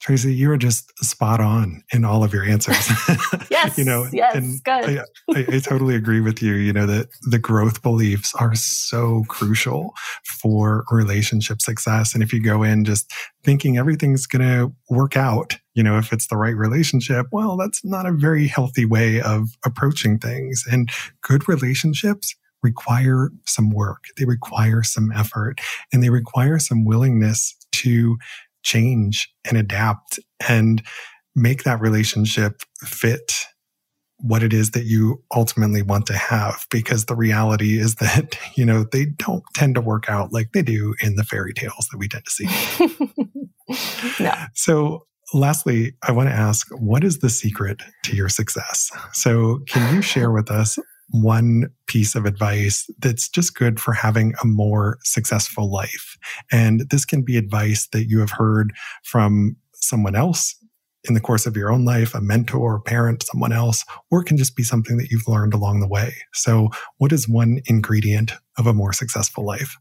Tracy, 0.00 0.34
you 0.34 0.48
were 0.48 0.56
just 0.56 0.92
spot 1.04 1.40
on 1.40 1.82
in 1.92 2.04
all 2.04 2.22
of 2.22 2.32
your 2.32 2.44
answers. 2.44 2.88
yes. 3.50 3.78
you 3.78 3.84
know, 3.84 4.06
yes, 4.12 4.34
and 4.34 4.62
good. 4.62 4.98
I, 4.98 5.04
I, 5.34 5.46
I, 5.56 5.58
totally 5.58 5.94
agree 5.94 6.20
with 6.20 6.42
you. 6.42 6.54
You 6.54 6.72
know, 6.72 6.86
that 6.86 7.08
the 7.22 7.38
growth 7.38 7.82
beliefs 7.82 8.34
are 8.34 8.54
so 8.54 9.24
crucial 9.28 9.94
for 10.40 10.84
relationship 10.90 11.62
success. 11.62 12.14
And 12.14 12.22
if 12.22 12.32
you 12.32 12.42
go 12.42 12.62
in 12.62 12.84
just 12.84 13.10
thinking 13.42 13.78
everything's 13.78 14.26
going 14.26 14.42
to 14.42 14.74
work 14.90 15.16
out, 15.16 15.56
you 15.74 15.82
know, 15.82 15.98
if 15.98 16.12
it's 16.12 16.28
the 16.28 16.36
right 16.36 16.56
relationship, 16.56 17.26
well, 17.32 17.56
that's 17.56 17.84
not 17.84 18.06
a 18.06 18.12
very 18.12 18.46
healthy 18.46 18.84
way 18.84 19.20
of 19.20 19.48
approaching 19.64 20.18
things. 20.18 20.64
And 20.70 20.90
good 21.22 21.48
relationships 21.48 22.34
require 22.62 23.30
some 23.46 23.70
work. 23.70 24.04
They 24.16 24.24
require 24.24 24.82
some 24.82 25.12
effort 25.12 25.60
and 25.92 26.02
they 26.02 26.10
require 26.10 26.58
some 26.58 26.84
willingness 26.84 27.56
to 27.72 28.16
change 28.66 29.32
and 29.44 29.56
adapt 29.56 30.18
and 30.48 30.82
make 31.34 31.62
that 31.62 31.80
relationship 31.80 32.62
fit 32.82 33.32
what 34.18 34.42
it 34.42 34.52
is 34.52 34.70
that 34.70 34.86
you 34.86 35.22
ultimately 35.34 35.82
want 35.82 36.06
to 36.06 36.16
have. 36.16 36.66
Because 36.70 37.04
the 37.04 37.14
reality 37.14 37.78
is 37.78 37.96
that 37.96 38.36
you 38.56 38.66
know 38.66 38.84
they 38.90 39.06
don't 39.06 39.44
tend 39.54 39.76
to 39.76 39.80
work 39.80 40.08
out 40.08 40.32
like 40.32 40.52
they 40.52 40.62
do 40.62 40.94
in 41.00 41.14
the 41.16 41.24
fairy 41.24 41.54
tales 41.54 41.88
that 41.90 41.98
we 41.98 42.08
tend 42.08 42.24
to 42.24 42.30
see. 42.30 42.48
No. 44.20 44.32
so 44.54 45.06
lastly 45.34 45.96
i 46.04 46.12
want 46.12 46.28
to 46.28 46.32
ask 46.32 46.68
what 46.78 47.02
is 47.02 47.18
the 47.18 47.28
secret 47.28 47.82
to 48.04 48.14
your 48.14 48.28
success? 48.28 48.92
So 49.12 49.58
can 49.66 49.92
you 49.92 50.02
share 50.02 50.30
with 50.30 50.52
us 50.52 50.78
one 51.10 51.70
piece 51.86 52.14
of 52.14 52.26
advice 52.26 52.88
that's 52.98 53.28
just 53.28 53.54
good 53.54 53.80
for 53.80 53.92
having 53.92 54.34
a 54.42 54.46
more 54.46 54.98
successful 55.02 55.70
life. 55.70 56.16
And 56.50 56.88
this 56.90 57.04
can 57.04 57.22
be 57.22 57.36
advice 57.36 57.88
that 57.92 58.08
you 58.08 58.20
have 58.20 58.30
heard 58.30 58.72
from 59.04 59.56
someone 59.74 60.16
else 60.16 60.56
in 61.08 61.14
the 61.14 61.20
course 61.20 61.46
of 61.46 61.56
your 61.56 61.70
own 61.70 61.84
life, 61.84 62.14
a 62.14 62.20
mentor, 62.20 62.76
a 62.76 62.80
parent, 62.80 63.22
someone 63.22 63.52
else, 63.52 63.84
or 64.10 64.20
it 64.20 64.24
can 64.24 64.36
just 64.36 64.56
be 64.56 64.62
something 64.62 64.96
that 64.96 65.10
you've 65.10 65.28
learned 65.28 65.54
along 65.54 65.80
the 65.80 65.88
way. 65.88 66.14
So, 66.32 66.70
what 66.98 67.12
is 67.12 67.28
one 67.28 67.60
ingredient 67.66 68.32
of 68.58 68.66
a 68.66 68.74
more 68.74 68.92
successful 68.92 69.44
life? 69.44 69.76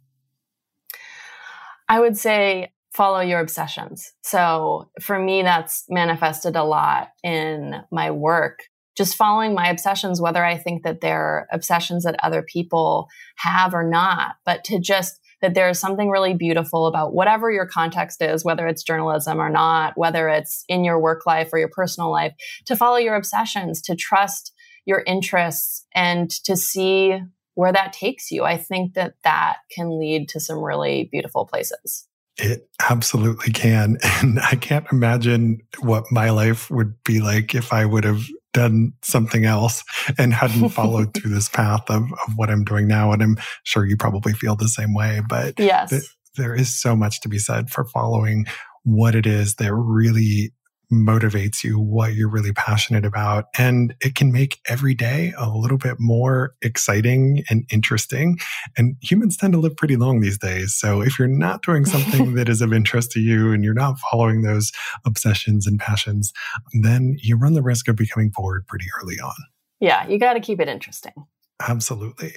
I 1.90 2.00
would 2.00 2.18
say 2.18 2.72
follow 2.94 3.20
your 3.20 3.40
obsessions. 3.40 4.14
So, 4.24 4.90
for 5.02 5.18
me, 5.18 5.42
that's 5.42 5.86
manifested 5.90 6.56
a 6.56 6.64
lot 6.64 7.10
in 7.24 7.82
my 7.92 8.12
work 8.12 8.60
just 8.96 9.16
following 9.16 9.54
my 9.54 9.70
obsessions, 9.70 10.22
whether 10.22 10.44
I 10.44 10.58
think 10.58 10.84
that 10.84 11.02
they're 11.02 11.48
obsessions 11.52 12.04
that 12.04 12.16
other 12.24 12.42
people 12.42 13.08
have 13.38 13.74
or 13.74 13.84
not, 13.84 14.36
but 14.46 14.64
to 14.66 14.80
just 14.80 15.20
that 15.42 15.54
there's 15.54 15.80
something 15.80 16.10
really 16.10 16.34
beautiful 16.34 16.88
about 16.88 17.14
whatever 17.14 17.52
your 17.52 17.66
context 17.66 18.22
is, 18.22 18.46
whether 18.46 18.68
it's 18.68 18.84
journalism 18.84 19.40
or 19.40 19.50
not, 19.50 19.98
whether 19.98 20.30
it's 20.30 20.64
in 20.68 20.84
your 20.84 21.00
work 21.00 21.26
life 21.26 21.50
or 21.52 21.60
your 21.60 21.70
personal 21.70 22.10
life, 22.10 22.34
to 22.66 22.76
follow 22.76 22.98
your 22.98 23.16
obsessions, 23.16 23.82
to 23.82 23.96
trust 23.96 24.54
your 24.86 25.04
interests 25.06 25.86
and 25.94 26.30
to 26.30 26.56
see 26.56 27.20
where 27.56 27.74
that 27.74 27.94
takes 27.94 28.32
you. 28.32 28.44
I 28.44 28.58
think 28.58 28.94
that 28.94 29.16
that 29.24 29.58
can 29.72 30.00
lead 30.00 30.30
to 30.30 30.40
some 30.40 30.60
really 30.60 31.10
beautiful 31.12 31.46
places. 31.46 32.08
It 32.38 32.68
absolutely 32.90 33.54
can. 33.54 33.98
And 34.22 34.40
I 34.40 34.56
can't 34.56 34.86
imagine 34.92 35.62
what 35.80 36.12
my 36.12 36.30
life 36.30 36.70
would 36.72 37.04
be 37.04 37.20
like 37.20 37.54
if 37.54 37.72
I 37.72 37.86
would 37.86 38.04
have 38.04 38.26
done 38.56 38.94
something 39.04 39.46
else 39.46 39.84
and 40.18 40.34
hadn't 40.34 40.70
followed 40.70 41.14
through 41.14 41.32
this 41.32 41.50
path 41.50 41.84
of, 41.90 42.04
of 42.04 42.34
what 42.38 42.50
I'm 42.50 42.64
doing 42.64 42.88
now. 42.88 43.12
And 43.12 43.22
I'm 43.22 43.38
sure 43.64 43.86
you 43.86 43.98
probably 43.98 44.32
feel 44.32 44.56
the 44.56 44.70
same 44.70 44.94
way, 44.94 45.22
but 45.28 45.60
yes. 45.60 45.90
th- 45.90 46.16
there 46.38 46.56
is 46.56 46.74
so 46.74 46.96
much 46.96 47.20
to 47.22 47.30
be 47.30 47.38
said 47.38 47.70
for 47.70 47.84
following 47.86 48.46
what 48.84 49.14
it 49.14 49.26
is 49.26 49.56
that 49.56 49.74
really 49.74 50.54
motivates 50.92 51.64
you, 51.64 51.80
what 51.80 52.14
you're 52.14 52.30
really 52.30 52.54
passionate 52.54 53.06
about. 53.06 53.46
And 53.58 53.96
it 54.02 54.16
can 54.16 54.32
make 54.32 54.60
every 54.68 54.94
day 54.94 55.34
a 55.38 55.50
little 55.50 55.78
bit 55.78 55.98
more 56.00 56.56
exciting 56.62 57.44
and 57.50 57.66
interesting. 57.72 58.38
And 58.78 58.96
humans 59.02 59.38
tend 59.38 59.54
to 59.54 59.60
live 59.60 59.76
pretty 59.76 59.96
long 59.96 60.20
these 60.20 60.38
days. 60.38 60.76
So 60.76 61.02
if 61.02 61.18
you're 61.18 61.28
not 61.28 61.64
doing 61.64 61.86
something 61.86 62.36
that 62.36 62.50
is 62.50 62.62
of 62.62 62.74
interest 62.74 63.12
to 63.12 63.20
you 63.20 63.52
and 63.52 63.64
you're 63.64 63.74
not 63.74 64.00
following 64.12 64.42
those 64.42 64.72
obsessions 65.06 65.68
and 65.68 65.80
passions, 65.80 66.34
then 66.82 67.18
you 67.22 67.38
run 67.38 67.54
the 67.54 67.64
risk 67.64 67.88
of 67.88 67.96
becoming 67.96 68.32
bored 68.36 68.66
pretty 68.68 68.86
early 69.02 69.20
on. 69.20 69.36
Yeah, 69.80 70.08
you 70.08 70.18
got 70.18 70.34
to 70.34 70.40
keep 70.40 70.60
it 70.60 70.68
interesting. 70.68 71.14
Absolutely. 71.62 72.34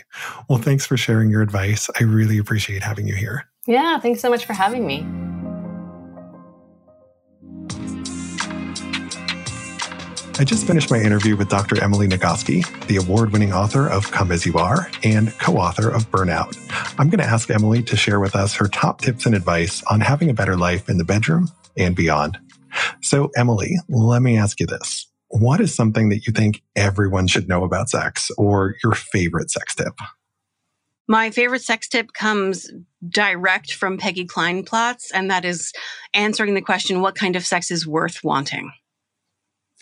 Well, 0.49 0.59
thanks 0.59 0.87
for 0.87 0.97
sharing 0.97 1.31
your 1.31 1.43
advice. 1.43 1.89
I 1.99 2.05
really 2.05 2.39
appreciate 2.39 2.83
having 2.83 3.09
you 3.09 3.15
here. 3.15 3.45
Yeah, 3.67 3.99
thanks 3.99 4.21
so 4.21 4.31
much 4.31 4.47
for 4.47 4.53
having 4.53 4.87
me. 4.87 5.07
I 10.41 10.45
just 10.45 10.69
finished 10.69 10.89
my 10.89 11.01
interview 11.01 11.37
with 11.37 11.49
Dr. 11.49 11.83
Emily 11.83 12.07
Nagoski, 12.07 12.65
the 12.87 12.95
award 12.95 13.33
winning 13.33 13.53
author 13.53 13.89
of 13.89 14.09
Come 14.13 14.31
As 14.31 14.47
You 14.47 14.55
Are 14.55 14.89
and 15.03 15.37
co 15.41 15.57
author 15.57 15.91
of 15.91 16.09
Burnout. 16.13 16.57
I'm 16.97 17.11
going 17.11 17.19
to 17.19 17.25
ask 17.25 17.51
Emily 17.51 17.83
to 17.83 17.97
share 17.97 18.21
with 18.21 18.37
us 18.37 18.55
her 18.55 18.69
top 18.69 19.01
tips 19.01 19.27
and 19.27 19.35
advice 19.35 19.83
on 19.91 20.01
having 20.01 20.31
a 20.31 20.35
better 20.35 20.57
life 20.57 20.89
in 20.89 20.97
the 20.97 21.05
bedroom 21.05 21.49
and 21.77 21.97
beyond. 21.97 22.39
So, 23.03 23.33
Emily, 23.37 23.75
let 23.89 24.23
me 24.23 24.39
ask 24.39 24.61
you 24.61 24.67
this. 24.67 25.09
What 25.27 25.61
is 25.61 25.75
something 25.75 26.09
that 26.11 26.25
you 26.29 26.33
think 26.33 26.63
everyone 26.77 27.27
should 27.27 27.49
know 27.49 27.65
about 27.65 27.91
sex 27.91 28.31
or 28.39 28.77
your 28.85 28.95
favorite 28.95 29.51
sex 29.51 29.75
tip? 29.75 29.95
My 31.09 31.33
favorite 31.33 31.63
sex 31.63 31.89
tip 31.89 32.13
comes 32.13 32.71
direct 33.09 33.73
from 33.73 33.99
Peggy 33.99 34.25
Kleinplatz, 34.25 35.11
and 35.13 35.33
that 35.33 35.45
is 35.45 35.73
answering 36.15 36.55
the 36.55 36.63
question, 36.63 37.01
what 37.01 37.17
kind 37.17 37.35
of 37.35 37.45
sex 37.45 37.73
is 37.73 37.89
worth 37.89 38.23
wanting? 38.23 38.71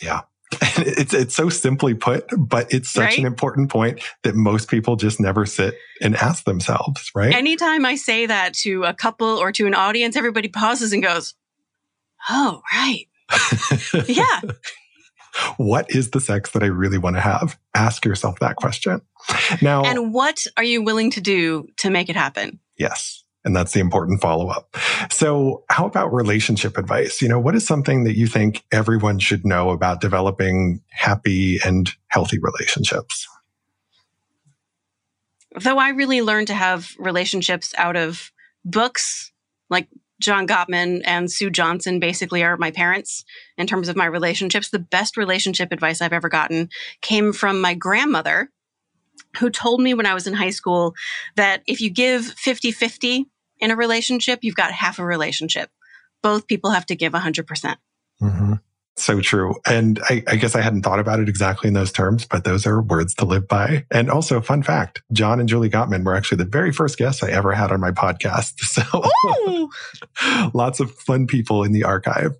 Yeah. 0.01 0.21
It's 0.79 1.13
it's 1.13 1.35
so 1.35 1.49
simply 1.49 1.93
put, 1.95 2.25
but 2.37 2.71
it's 2.73 2.89
such 2.89 3.03
right? 3.03 3.17
an 3.19 3.25
important 3.25 3.69
point 3.69 4.01
that 4.23 4.35
most 4.35 4.69
people 4.69 4.95
just 4.95 5.19
never 5.19 5.45
sit 5.45 5.75
and 6.01 6.15
ask 6.15 6.45
themselves, 6.45 7.11
right? 7.13 7.33
Anytime 7.33 7.85
I 7.85 7.95
say 7.95 8.25
that 8.25 8.53
to 8.55 8.83
a 8.83 8.93
couple 8.93 9.27
or 9.27 9.51
to 9.51 9.67
an 9.67 9.73
audience, 9.73 10.15
everybody 10.15 10.47
pauses 10.47 10.93
and 10.93 11.03
goes, 11.03 11.33
"Oh, 12.29 12.61
right. 12.73 13.07
yeah. 14.07 14.41
What 15.57 15.89
is 15.89 16.11
the 16.11 16.21
sex 16.21 16.51
that 16.51 16.63
I 16.63 16.67
really 16.67 16.97
want 16.97 17.15
to 17.15 17.21
have? 17.21 17.59
Ask 17.75 18.05
yourself 18.05 18.39
that 18.39 18.55
question. 18.55 19.01
Now, 19.61 19.83
and 19.83 20.13
what 20.13 20.43
are 20.55 20.63
you 20.63 20.81
willing 20.81 21.11
to 21.11 21.21
do 21.21 21.67
to 21.77 21.89
make 21.89 22.09
it 22.09 22.15
happen? 22.15 22.59
Yes. 22.77 23.23
And 23.47 23.55
that's 23.55 23.71
the 23.71 23.79
important 23.79 24.19
follow 24.19 24.49
up. 24.49 24.75
So 25.09 25.63
how 25.69 25.85
about 25.85 26.13
relationship 26.13 26.77
advice? 26.77 27.21
You 27.21 27.29
know, 27.29 27.39
what 27.39 27.55
is 27.55 27.65
something 27.65 28.03
that 28.03 28.17
you 28.17 28.27
think 28.27 28.65
everyone 28.73 29.19
should 29.19 29.45
know 29.45 29.69
about 29.69 30.01
developing 30.01 30.81
happy 30.89 31.57
and 31.63 31.89
healthy 32.09 32.39
relationships? 32.39 33.25
Though 35.57 35.77
I 35.77 35.91
really 35.91 36.21
learned 36.21 36.47
to 36.47 36.53
have 36.53 36.91
relationships 36.99 37.73
out 37.77 37.95
of 37.95 38.33
books, 38.65 39.31
like 39.69 39.87
John 40.19 40.45
Gottman 40.45 41.03
and 41.05 41.31
Sue 41.31 41.49
Johnson 41.49 42.01
basically 42.01 42.43
are 42.43 42.57
my 42.57 42.71
parents 42.71 43.23
in 43.57 43.65
terms 43.65 43.87
of 43.87 43.95
my 43.95 44.07
relationships. 44.07 44.71
The 44.71 44.77
best 44.77 45.15
relationship 45.15 45.71
advice 45.71 46.01
I've 46.01 46.11
ever 46.11 46.27
gotten 46.27 46.67
came 46.99 47.31
from 47.31 47.61
my 47.61 47.75
grandmother, 47.75 48.51
who 49.37 49.49
told 49.49 49.79
me 49.79 49.93
when 49.93 50.05
I 50.05 50.13
was 50.13 50.27
in 50.27 50.33
high 50.33 50.49
school 50.49 50.95
that 51.37 51.61
if 51.65 51.79
you 51.79 51.89
give 51.89 52.25
50 52.25 52.73
50 52.73 53.25
in 53.59 53.71
a 53.71 53.75
relationship, 53.75 54.39
you've 54.41 54.55
got 54.55 54.71
half 54.71 54.99
a 54.99 55.05
relationship. 55.05 55.69
Both 56.21 56.47
people 56.47 56.71
have 56.71 56.85
to 56.87 56.95
give 56.95 57.13
100%. 57.13 57.45
percent 57.45 57.79
mm 58.21 58.37
hmm 58.37 58.53
so 58.97 59.21
true. 59.21 59.55
And 59.65 59.99
I, 60.09 60.23
I, 60.27 60.35
guess 60.35 60.55
I 60.55 60.61
hadn't 60.61 60.81
thought 60.81 60.99
about 60.99 61.19
it 61.19 61.29
exactly 61.29 61.67
in 61.67 61.73
those 61.73 61.91
terms, 61.91 62.25
but 62.25 62.43
those 62.43 62.65
are 62.65 62.81
words 62.81 63.13
to 63.15 63.25
live 63.25 63.47
by. 63.47 63.85
And 63.91 64.09
also, 64.09 64.41
fun 64.41 64.63
fact 64.63 65.01
John 65.13 65.39
and 65.39 65.47
Julie 65.47 65.69
Gottman 65.69 66.03
were 66.03 66.15
actually 66.15 66.39
the 66.39 66.49
very 66.49 66.71
first 66.71 66.97
guests 66.97 67.23
I 67.23 67.29
ever 67.29 67.53
had 67.53 67.71
on 67.71 67.79
my 67.79 67.91
podcast. 67.91 68.53
So 68.77 69.09
lots 70.53 70.79
of 70.79 70.91
fun 70.91 71.25
people 71.25 71.63
in 71.63 71.71
the 71.71 71.83
archive. 71.83 72.33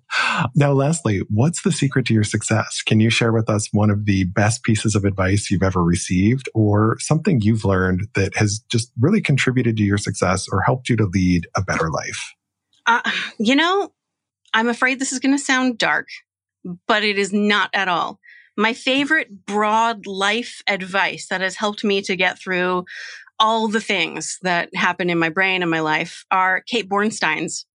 Now, 0.54 0.72
lastly, 0.72 1.22
what's 1.30 1.62
the 1.62 1.72
secret 1.72 2.06
to 2.06 2.14
your 2.14 2.22
success? 2.22 2.80
Can 2.86 3.00
you 3.00 3.10
share 3.10 3.32
with 3.32 3.50
us 3.50 3.68
one 3.72 3.90
of 3.90 4.04
the 4.04 4.24
best 4.24 4.62
pieces 4.62 4.94
of 4.94 5.04
advice 5.04 5.50
you've 5.50 5.64
ever 5.64 5.82
received 5.82 6.48
or 6.54 6.96
something 7.00 7.40
you've 7.40 7.64
learned 7.64 8.06
that 8.14 8.36
has 8.36 8.60
just 8.70 8.92
really 9.00 9.20
contributed 9.20 9.76
to 9.78 9.82
your 9.82 9.98
success 9.98 10.46
or 10.52 10.60
helped 10.62 10.88
you 10.88 10.96
to 10.96 11.06
lead 11.06 11.48
a 11.56 11.62
better 11.62 11.90
life? 11.90 12.34
Uh, 12.86 13.10
you 13.38 13.56
know, 13.56 13.92
I'm 14.54 14.68
afraid 14.68 15.00
this 15.00 15.12
is 15.12 15.18
going 15.18 15.36
to 15.36 15.42
sound 15.42 15.78
dark 15.78 16.06
but 16.86 17.04
it 17.04 17.18
is 17.18 17.32
not 17.32 17.70
at 17.72 17.88
all. 17.88 18.18
My 18.56 18.72
favorite 18.72 19.46
broad 19.46 20.06
life 20.06 20.62
advice 20.66 21.28
that 21.28 21.40
has 21.40 21.56
helped 21.56 21.84
me 21.84 22.02
to 22.02 22.16
get 22.16 22.38
through 22.38 22.84
all 23.38 23.68
the 23.68 23.80
things 23.80 24.38
that 24.42 24.74
happen 24.74 25.10
in 25.10 25.18
my 25.18 25.28
brain 25.28 25.62
and 25.62 25.70
my 25.70 25.80
life 25.80 26.24
are 26.30 26.62
Kate 26.66 26.88
Bornstein's 26.88 27.66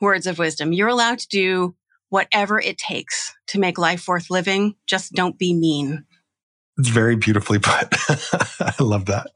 words 0.00 0.26
of 0.26 0.38
wisdom. 0.38 0.72
You're 0.72 0.88
allowed 0.88 1.18
to 1.20 1.28
do 1.28 1.74
whatever 2.10 2.60
it 2.60 2.78
takes 2.78 3.34
to 3.48 3.58
make 3.58 3.78
life 3.78 4.06
worth 4.06 4.30
living. 4.30 4.74
Just 4.86 5.12
don't 5.12 5.38
be 5.38 5.54
mean. 5.54 6.04
It's 6.78 6.90
very 6.90 7.16
beautifully 7.16 7.58
put. 7.58 7.88
I 8.60 8.74
love 8.80 9.06
that. 9.06 9.26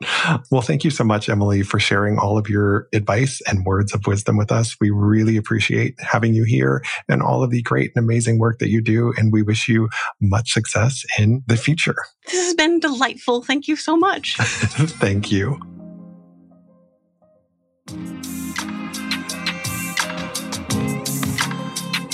Well, 0.50 0.62
thank 0.62 0.84
you 0.84 0.90
so 0.90 1.02
much, 1.02 1.28
Emily, 1.28 1.62
for 1.62 1.80
sharing 1.80 2.18
all 2.18 2.38
of 2.38 2.48
your 2.48 2.86
advice 2.92 3.40
and 3.48 3.66
words 3.66 3.92
of 3.92 4.06
wisdom 4.06 4.36
with 4.36 4.52
us. 4.52 4.76
We 4.80 4.90
really 4.90 5.36
appreciate 5.36 6.00
having 6.00 6.34
you 6.34 6.44
here 6.44 6.84
and 7.08 7.20
all 7.20 7.42
of 7.42 7.50
the 7.50 7.62
great 7.62 7.90
and 7.96 8.04
amazing 8.04 8.38
work 8.38 8.60
that 8.60 8.68
you 8.68 8.80
do. 8.80 9.12
And 9.16 9.32
we 9.32 9.42
wish 9.42 9.68
you 9.68 9.88
much 10.20 10.52
success 10.52 11.04
in 11.18 11.42
the 11.48 11.56
future. 11.56 11.96
This 12.26 12.44
has 12.44 12.54
been 12.54 12.78
delightful. 12.78 13.42
Thank 13.42 13.66
you 13.66 13.74
so 13.74 13.96
much. 13.96 14.36
thank 14.38 15.32
you. 15.32 15.60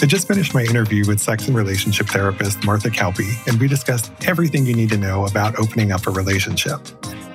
I 0.00 0.06
just 0.06 0.28
finished 0.28 0.54
my 0.54 0.62
interview 0.62 1.04
with 1.08 1.18
sex 1.18 1.48
and 1.48 1.56
relationship 1.56 2.06
therapist 2.06 2.64
Martha 2.64 2.88
Kauppi, 2.88 3.44
and 3.48 3.60
we 3.60 3.66
discussed 3.66 4.12
everything 4.28 4.64
you 4.64 4.72
need 4.72 4.90
to 4.90 4.96
know 4.96 5.26
about 5.26 5.58
opening 5.58 5.90
up 5.90 6.06
a 6.06 6.10
relationship. 6.10 6.78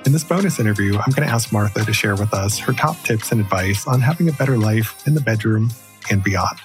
In 0.06 0.12
this 0.12 0.24
bonus 0.24 0.58
interview, 0.58 0.94
I'm 0.94 1.12
going 1.12 1.28
to 1.28 1.32
ask 1.32 1.52
Martha 1.52 1.84
to 1.84 1.92
share 1.92 2.16
with 2.16 2.32
us 2.32 2.58
her 2.60 2.72
top 2.72 2.96
tips 3.04 3.32
and 3.32 3.40
advice 3.42 3.86
on 3.86 4.00
having 4.00 4.30
a 4.30 4.32
better 4.32 4.56
life 4.56 5.06
in 5.06 5.12
the 5.12 5.20
bedroom 5.20 5.72
and 6.10 6.24
beyond. 6.24 6.58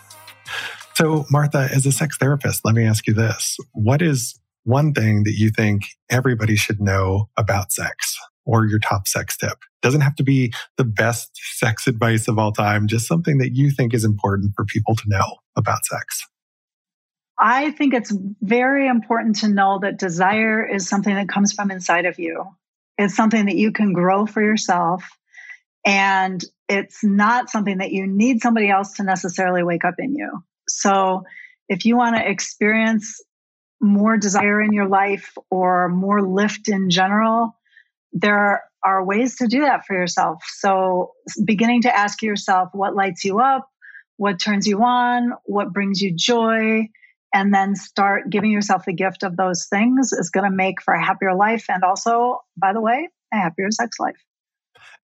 So, 0.96 1.26
Martha, 1.30 1.68
as 1.74 1.86
a 1.86 1.92
sex 1.92 2.16
therapist, 2.18 2.64
let 2.64 2.76
me 2.76 2.86
ask 2.86 3.06
you 3.06 3.14
this 3.14 3.58
What 3.74 4.02
is 4.02 4.40
one 4.64 4.94
thing 4.94 5.24
that 5.24 5.34
you 5.34 5.50
think 5.50 5.84
everybody 6.10 6.56
should 6.56 6.80
know 6.80 7.30
about 7.36 7.74
sex? 7.74 8.18
Or 8.50 8.66
your 8.66 8.80
top 8.80 9.08
sex 9.08 9.38
tip. 9.38 9.60
Doesn't 9.82 10.02
have 10.02 10.16
to 10.16 10.24
be 10.24 10.52
the 10.78 10.84
best 10.84 11.30
sex 11.58 11.86
advice 11.86 12.28
of 12.28 12.40
all 12.40 12.52
time, 12.52 12.88
just 12.88 13.08
something 13.08 13.38
that 13.38 13.56
you 13.56 13.70
think 13.70 13.94
is 13.94 14.04
important 14.04 14.54
for 14.56 14.66
people 14.66 14.96
to 14.96 15.04
know 15.06 15.38
about 15.56 15.86
sex. 15.86 16.26
I 17.38 17.72
think 17.72 17.94
it's 17.94 18.14
very 18.42 18.88
important 18.88 19.38
to 19.38 19.48
know 19.48 19.80
that 19.82 20.00
desire 20.00 20.66
is 20.66 20.90
something 20.90 21.14
that 21.14 21.30
comes 21.30 21.54
from 21.54 21.70
inside 21.70 22.06
of 22.06 22.18
you. 22.18 22.44
It's 22.98 23.16
something 23.16 23.46
that 23.46 23.56
you 23.56 23.72
can 23.72 23.94
grow 23.94 24.26
for 24.26 24.42
yourself. 24.42 25.06
And 25.86 26.44
it's 26.68 27.04
not 27.04 27.50
something 27.50 27.78
that 27.78 27.92
you 27.92 28.08
need 28.08 28.42
somebody 28.42 28.70
else 28.70 28.94
to 28.94 29.04
necessarily 29.04 29.64
wake 29.64 29.86
up 29.86 29.96
in 30.00 30.16
you. 30.16 30.44
So 30.68 31.24
if 31.70 31.86
you 31.86 31.96
want 31.96 32.18
to 32.18 32.30
experience 32.30 33.22
more 33.80 34.18
desire 34.18 34.62
in 34.62 34.74
your 34.74 34.90
life 34.90 35.38
or 35.50 35.88
more 35.88 36.22
lift 36.22 36.68
in 36.68 36.90
general, 36.90 37.56
there 38.14 38.64
are 38.84 39.04
ways 39.04 39.38
to 39.38 39.48
do 39.48 39.62
that 39.62 39.86
for 39.86 39.94
yourself. 39.94 40.42
So, 40.48 41.12
beginning 41.44 41.84
to 41.84 41.96
ask 41.96 42.22
yourself 42.22 42.70
what 42.74 42.96
lights 42.96 43.26
you 43.26 43.40
up, 43.40 43.68
what 44.18 44.40
turns 44.44 44.68
you 44.68 44.84
on, 44.84 45.34
what 45.46 45.74
brings 45.74 46.02
you 46.02 46.14
joy, 46.16 46.88
and 47.34 47.54
then 47.54 47.76
start 47.76 48.30
giving 48.30 48.52
yourself 48.52 48.86
the 48.86 48.94
gift 48.94 49.24
of 49.24 49.38
those 49.38 49.68
things 49.70 50.12
is 50.14 50.30
going 50.30 50.50
to 50.50 50.56
make 50.56 50.82
for 50.82 50.94
a 50.94 51.04
happier 51.04 51.34
life. 51.36 51.66
And 51.70 51.84
also, 51.84 52.40
by 52.58 52.74
the 52.74 52.82
way, 52.82 53.10
a 53.34 53.38
happier 53.38 53.72
sex 53.72 54.00
life. 54.00 54.18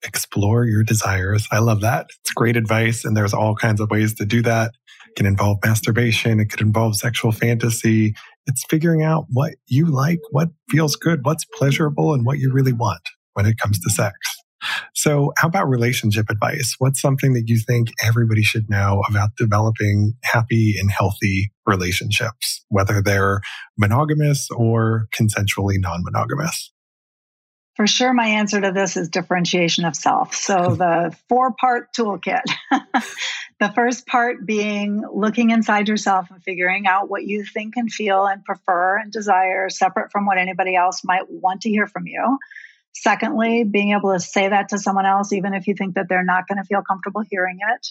Explore 0.05 0.65
your 0.65 0.83
desires. 0.83 1.47
I 1.51 1.59
love 1.59 1.81
that. 1.81 2.07
It's 2.21 2.33
great 2.33 2.57
advice. 2.57 3.05
And 3.05 3.15
there's 3.15 3.33
all 3.33 3.55
kinds 3.55 3.81
of 3.81 3.89
ways 3.89 4.13
to 4.15 4.25
do 4.25 4.41
that. 4.43 4.71
It 5.07 5.15
can 5.15 5.25
involve 5.25 5.59
masturbation. 5.63 6.39
It 6.39 6.49
could 6.49 6.61
involve 6.61 6.95
sexual 6.95 7.31
fantasy. 7.31 8.15
It's 8.47 8.63
figuring 8.69 9.03
out 9.03 9.25
what 9.31 9.53
you 9.67 9.87
like, 9.87 10.19
what 10.31 10.49
feels 10.69 10.95
good, 10.95 11.25
what's 11.25 11.45
pleasurable, 11.45 12.13
and 12.13 12.25
what 12.25 12.37
you 12.37 12.51
really 12.53 12.73
want 12.73 13.01
when 13.33 13.45
it 13.45 13.57
comes 13.57 13.79
to 13.79 13.89
sex. 13.89 14.17
So, 14.95 15.31
how 15.37 15.47
about 15.47 15.67
relationship 15.67 16.25
advice? 16.29 16.75
What's 16.79 17.01
something 17.01 17.33
that 17.33 17.43
you 17.47 17.59
think 17.59 17.89
everybody 18.03 18.41
should 18.41 18.69
know 18.69 19.03
about 19.09 19.29
developing 19.37 20.13
happy 20.23 20.75
and 20.79 20.89
healthy 20.89 21.51
relationships, 21.65 22.63
whether 22.69 23.01
they're 23.01 23.41
monogamous 23.77 24.47
or 24.55 25.07
consensually 25.13 25.75
non 25.77 26.03
monogamous? 26.03 26.71
For 27.75 27.87
sure, 27.87 28.13
my 28.13 28.27
answer 28.27 28.61
to 28.61 28.71
this 28.71 28.95
is 28.95 29.09
differentiation 29.09 29.83
of 29.83 29.95
self. 29.95 30.33
So, 30.33 30.75
the 30.77 31.15
four 31.27 31.51
part 31.51 31.93
toolkit. 31.93 32.43
the 33.59 33.71
first 33.73 34.07
part 34.07 34.45
being 34.45 35.03
looking 35.13 35.49
inside 35.49 35.87
yourself 35.87 36.27
and 36.31 36.41
figuring 36.41 36.87
out 36.87 37.09
what 37.09 37.23
you 37.23 37.43
think 37.43 37.75
and 37.75 37.91
feel 37.91 38.25
and 38.25 38.43
prefer 38.43 38.97
and 38.97 39.11
desire, 39.11 39.69
separate 39.69 40.11
from 40.11 40.25
what 40.25 40.37
anybody 40.37 40.75
else 40.75 41.03
might 41.03 41.29
want 41.29 41.61
to 41.61 41.69
hear 41.69 41.87
from 41.87 42.07
you. 42.07 42.37
Secondly, 42.93 43.65
being 43.65 43.91
able 43.91 44.13
to 44.13 44.19
say 44.21 44.47
that 44.47 44.69
to 44.69 44.77
someone 44.77 45.05
else, 45.05 45.33
even 45.33 45.53
if 45.53 45.67
you 45.67 45.75
think 45.75 45.95
that 45.95 46.07
they're 46.07 46.23
not 46.23 46.47
going 46.47 46.57
to 46.57 46.63
feel 46.63 46.81
comfortable 46.81 47.23
hearing 47.29 47.59
it. 47.73 47.87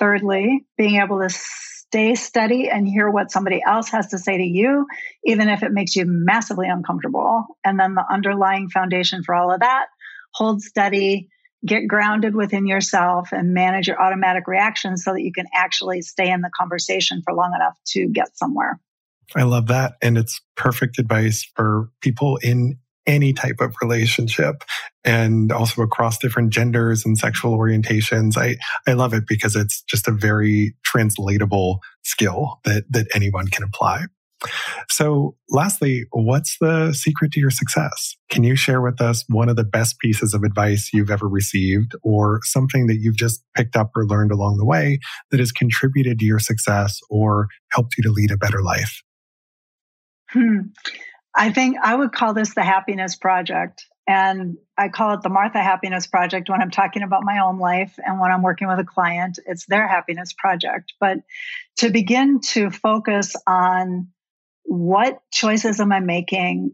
Thirdly, 0.00 0.66
being 0.76 0.96
able 0.96 1.20
to 1.20 1.28
stay 1.28 2.16
steady 2.16 2.68
and 2.68 2.88
hear 2.88 3.08
what 3.10 3.30
somebody 3.30 3.62
else 3.64 3.90
has 3.90 4.08
to 4.08 4.18
say 4.18 4.38
to 4.38 4.44
you, 4.44 4.86
even 5.24 5.48
if 5.48 5.62
it 5.62 5.72
makes 5.72 5.94
you 5.94 6.04
massively 6.06 6.68
uncomfortable. 6.68 7.44
And 7.64 7.78
then 7.78 7.94
the 7.94 8.04
underlying 8.10 8.68
foundation 8.70 9.22
for 9.22 9.34
all 9.34 9.52
of 9.52 9.60
that 9.60 9.86
hold 10.32 10.62
steady, 10.62 11.28
get 11.66 11.86
grounded 11.86 12.34
within 12.34 12.66
yourself, 12.66 13.30
and 13.32 13.52
manage 13.52 13.88
your 13.88 14.00
automatic 14.00 14.46
reactions 14.46 15.04
so 15.04 15.12
that 15.12 15.22
you 15.22 15.32
can 15.32 15.46
actually 15.54 16.02
stay 16.02 16.30
in 16.30 16.40
the 16.40 16.50
conversation 16.58 17.22
for 17.22 17.34
long 17.34 17.52
enough 17.54 17.76
to 17.86 18.08
get 18.08 18.36
somewhere. 18.36 18.80
I 19.36 19.44
love 19.44 19.68
that. 19.68 19.94
And 20.02 20.18
it's 20.18 20.40
perfect 20.56 20.98
advice 20.98 21.48
for 21.54 21.90
people 22.00 22.38
in 22.38 22.78
any 23.06 23.32
type 23.32 23.60
of 23.60 23.74
relationship 23.82 24.62
and 25.04 25.50
also 25.52 25.82
across 25.82 26.18
different 26.18 26.50
genders 26.50 27.04
and 27.04 27.16
sexual 27.18 27.56
orientations. 27.56 28.36
I, 28.36 28.56
I 28.86 28.94
love 28.94 29.14
it 29.14 29.24
because 29.26 29.56
it's 29.56 29.82
just 29.82 30.06
a 30.06 30.12
very 30.12 30.74
translatable 30.84 31.80
skill 32.02 32.60
that, 32.64 32.84
that 32.90 33.06
anyone 33.14 33.48
can 33.48 33.64
apply. 33.64 34.04
So, 34.88 35.36
lastly, 35.50 36.06
what's 36.12 36.56
the 36.60 36.94
secret 36.94 37.32
to 37.32 37.40
your 37.40 37.50
success? 37.50 38.16
Can 38.30 38.42
you 38.42 38.56
share 38.56 38.80
with 38.80 39.00
us 39.00 39.24
one 39.28 39.50
of 39.50 39.56
the 39.56 39.64
best 39.64 39.98
pieces 39.98 40.32
of 40.32 40.44
advice 40.44 40.90
you've 40.94 41.10
ever 41.10 41.28
received 41.28 41.92
or 42.02 42.40
something 42.44 42.86
that 42.86 42.98
you've 43.00 43.16
just 43.16 43.42
picked 43.54 43.76
up 43.76 43.90
or 43.94 44.06
learned 44.06 44.32
along 44.32 44.56
the 44.56 44.64
way 44.64 44.98
that 45.30 45.40
has 45.40 45.52
contributed 45.52 46.18
to 46.20 46.24
your 46.24 46.38
success 46.38 47.00
or 47.10 47.48
helped 47.70 47.96
you 47.98 48.02
to 48.02 48.10
lead 48.10 48.30
a 48.30 48.38
better 48.38 48.62
life? 48.62 49.02
Hmm. 50.30 50.68
I 51.34 51.50
think 51.50 51.76
I 51.82 51.94
would 51.94 52.12
call 52.12 52.34
this 52.34 52.54
the 52.54 52.62
happiness 52.62 53.16
project. 53.16 53.86
And 54.06 54.56
I 54.76 54.88
call 54.88 55.14
it 55.14 55.22
the 55.22 55.28
Martha 55.28 55.62
Happiness 55.62 56.06
Project 56.06 56.48
when 56.48 56.60
I'm 56.60 56.70
talking 56.70 57.02
about 57.02 57.22
my 57.22 57.38
own 57.38 57.60
life 57.60 57.96
and 58.04 58.18
when 58.18 58.32
I'm 58.32 58.42
working 58.42 58.66
with 58.66 58.80
a 58.80 58.84
client. 58.84 59.38
It's 59.46 59.66
their 59.66 59.86
happiness 59.86 60.32
project. 60.32 60.94
But 60.98 61.18
to 61.76 61.90
begin 61.90 62.40
to 62.40 62.70
focus 62.70 63.36
on 63.46 64.08
what 64.64 65.20
choices 65.30 65.78
am 65.78 65.92
I 65.92 66.00
making 66.00 66.72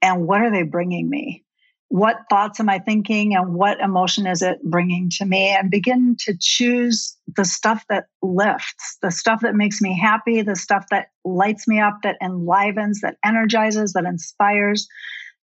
and 0.00 0.26
what 0.26 0.40
are 0.40 0.50
they 0.50 0.62
bringing 0.62 1.10
me? 1.10 1.44
What 1.88 2.16
thoughts 2.28 2.60
am 2.60 2.68
I 2.68 2.80
thinking 2.80 3.34
and 3.34 3.54
what 3.54 3.80
emotion 3.80 4.26
is 4.26 4.42
it 4.42 4.62
bringing 4.62 5.08
to 5.18 5.24
me? 5.24 5.48
And 5.48 5.70
begin 5.70 6.16
to 6.20 6.36
choose 6.38 7.16
the 7.34 7.46
stuff 7.46 7.84
that 7.88 8.08
lifts, 8.22 8.98
the 9.00 9.10
stuff 9.10 9.40
that 9.40 9.54
makes 9.54 9.80
me 9.80 9.98
happy, 9.98 10.42
the 10.42 10.56
stuff 10.56 10.84
that 10.90 11.06
lights 11.24 11.66
me 11.66 11.80
up, 11.80 12.00
that 12.02 12.16
enlivens, 12.20 13.00
that 13.00 13.16
energizes, 13.24 13.94
that 13.94 14.04
inspires. 14.04 14.86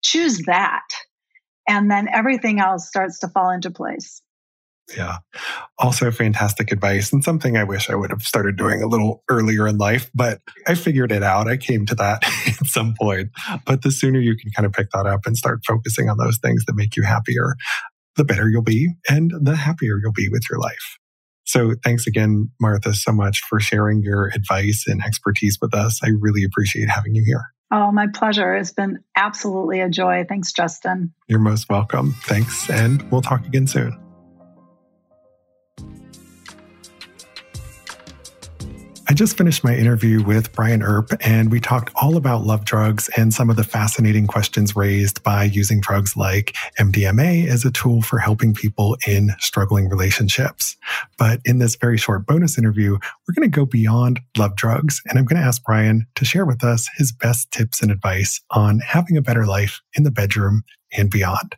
Choose 0.02 0.42
that. 0.46 0.88
And 1.68 1.88
then 1.90 2.08
everything 2.12 2.58
else 2.58 2.88
starts 2.88 3.20
to 3.20 3.28
fall 3.28 3.50
into 3.50 3.70
place. 3.70 4.20
Yeah. 4.96 5.18
Also 5.78 6.10
fantastic 6.10 6.72
advice 6.72 7.12
and 7.12 7.24
something 7.24 7.56
I 7.56 7.64
wish 7.64 7.90
I 7.90 7.94
would 7.94 8.10
have 8.10 8.22
started 8.22 8.56
doing 8.56 8.82
a 8.82 8.86
little 8.86 9.22
earlier 9.28 9.66
in 9.66 9.78
life, 9.78 10.10
but 10.14 10.40
I 10.66 10.74
figured 10.74 11.12
it 11.12 11.22
out. 11.22 11.48
I 11.48 11.56
came 11.56 11.86
to 11.86 11.94
that 11.96 12.24
at 12.46 12.66
some 12.66 12.94
point. 12.98 13.30
But 13.66 13.82
the 13.82 13.90
sooner 13.90 14.20
you 14.20 14.36
can 14.36 14.50
kind 14.50 14.66
of 14.66 14.72
pick 14.72 14.90
that 14.90 15.06
up 15.06 15.20
and 15.26 15.36
start 15.36 15.60
focusing 15.66 16.08
on 16.08 16.16
those 16.18 16.38
things 16.38 16.64
that 16.66 16.74
make 16.74 16.96
you 16.96 17.02
happier, 17.02 17.54
the 18.16 18.24
better 18.24 18.48
you'll 18.48 18.62
be 18.62 18.90
and 19.08 19.32
the 19.40 19.56
happier 19.56 19.98
you'll 20.02 20.12
be 20.12 20.28
with 20.28 20.42
your 20.50 20.58
life. 20.58 20.98
So 21.44 21.74
thanks 21.82 22.06
again, 22.06 22.50
Martha, 22.60 22.94
so 22.94 23.12
much 23.12 23.40
for 23.40 23.60
sharing 23.60 24.02
your 24.02 24.28
advice 24.28 24.84
and 24.86 25.02
expertise 25.02 25.58
with 25.60 25.74
us. 25.74 26.00
I 26.02 26.10
really 26.20 26.44
appreciate 26.44 26.88
having 26.88 27.14
you 27.14 27.24
here. 27.26 27.42
Oh, 27.72 27.90
my 27.90 28.06
pleasure. 28.06 28.54
It's 28.54 28.72
been 28.72 28.98
absolutely 29.16 29.80
a 29.80 29.88
joy. 29.88 30.24
Thanks, 30.28 30.52
Justin. 30.52 31.14
You're 31.26 31.38
most 31.38 31.70
welcome. 31.70 32.12
Thanks. 32.24 32.68
And 32.68 33.10
we'll 33.10 33.22
talk 33.22 33.46
again 33.46 33.66
soon. 33.66 33.98
Just 39.22 39.38
finished 39.38 39.62
my 39.62 39.76
interview 39.76 40.20
with 40.20 40.50
Brian 40.50 40.82
Earp, 40.82 41.12
and 41.20 41.52
we 41.52 41.60
talked 41.60 41.92
all 41.94 42.16
about 42.16 42.42
love 42.42 42.64
drugs 42.64 43.08
and 43.16 43.32
some 43.32 43.50
of 43.50 43.54
the 43.54 43.62
fascinating 43.62 44.26
questions 44.26 44.74
raised 44.74 45.22
by 45.22 45.44
using 45.44 45.80
drugs 45.80 46.16
like 46.16 46.56
MDMA 46.80 47.46
as 47.46 47.64
a 47.64 47.70
tool 47.70 48.02
for 48.02 48.18
helping 48.18 48.52
people 48.52 48.96
in 49.06 49.30
struggling 49.38 49.88
relationships. 49.88 50.76
But 51.18 51.38
in 51.44 51.60
this 51.60 51.76
very 51.76 51.98
short 51.98 52.26
bonus 52.26 52.58
interview, 52.58 52.94
we're 52.94 53.34
going 53.36 53.48
to 53.48 53.56
go 53.56 53.64
beyond 53.64 54.18
love 54.36 54.56
drugs, 54.56 55.00
and 55.06 55.16
I'm 55.16 55.24
going 55.24 55.40
to 55.40 55.46
ask 55.46 55.62
Brian 55.62 56.04
to 56.16 56.24
share 56.24 56.44
with 56.44 56.64
us 56.64 56.88
his 56.96 57.12
best 57.12 57.48
tips 57.52 57.80
and 57.80 57.92
advice 57.92 58.40
on 58.50 58.80
having 58.80 59.16
a 59.16 59.22
better 59.22 59.46
life 59.46 59.82
in 59.94 60.02
the 60.02 60.10
bedroom 60.10 60.64
and 60.98 61.08
beyond. 61.08 61.54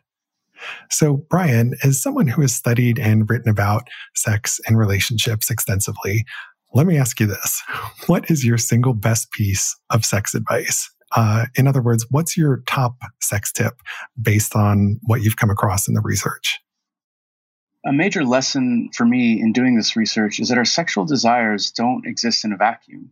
So, 0.91 1.25
Brian, 1.29 1.73
as 1.83 2.01
someone 2.01 2.27
who 2.27 2.41
has 2.41 2.53
studied 2.53 2.99
and 2.99 3.29
written 3.29 3.49
about 3.49 3.87
sex 4.13 4.59
and 4.67 4.77
relationships 4.77 5.49
extensively, 5.49 6.25
let 6.75 6.85
me 6.85 6.97
ask 6.97 7.19
you 7.19 7.25
this 7.25 7.63
What 8.07 8.29
is 8.29 8.45
your 8.45 8.59
single 8.59 8.93
best 8.93 9.31
piece 9.31 9.75
of 9.89 10.05
sex 10.05 10.35
advice? 10.35 10.91
Uh, 11.15 11.45
in 11.55 11.65
other 11.65 11.81
words, 11.81 12.05
what's 12.11 12.35
your 12.35 12.61
top 12.67 12.97
sex 13.21 13.51
tip 13.51 13.73
based 14.21 14.55
on 14.55 14.99
what 15.05 15.23
you've 15.23 15.37
come 15.37 15.49
across 15.49 15.87
in 15.87 15.93
the 15.93 16.01
research? 16.01 16.59
A 17.87 17.93
major 17.93 18.25
lesson 18.25 18.89
for 18.93 19.05
me 19.05 19.39
in 19.39 19.53
doing 19.53 19.75
this 19.75 19.95
research 19.95 20.39
is 20.39 20.49
that 20.49 20.57
our 20.57 20.65
sexual 20.65 21.05
desires 21.05 21.71
don't 21.71 22.05
exist 22.05 22.43
in 22.43 22.51
a 22.51 22.57
vacuum. 22.57 23.11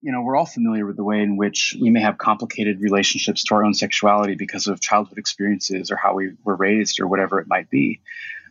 You 0.00 0.12
know, 0.12 0.22
we're 0.22 0.36
all 0.36 0.46
familiar 0.46 0.86
with 0.86 0.96
the 0.96 1.04
way 1.04 1.20
in 1.20 1.36
which 1.36 1.76
we 1.80 1.90
may 1.90 2.00
have 2.00 2.16
complicated 2.16 2.80
relationships 2.80 3.42
to 3.44 3.54
our 3.54 3.64
own 3.64 3.74
sexuality 3.74 4.36
because 4.36 4.66
of 4.68 4.80
childhood 4.80 5.18
experiences 5.18 5.90
or 5.90 5.96
how 5.96 6.14
we 6.14 6.32
were 6.44 6.56
raised 6.56 7.00
or 7.00 7.08
whatever 7.08 7.40
it 7.40 7.48
might 7.48 7.68
be 7.68 8.00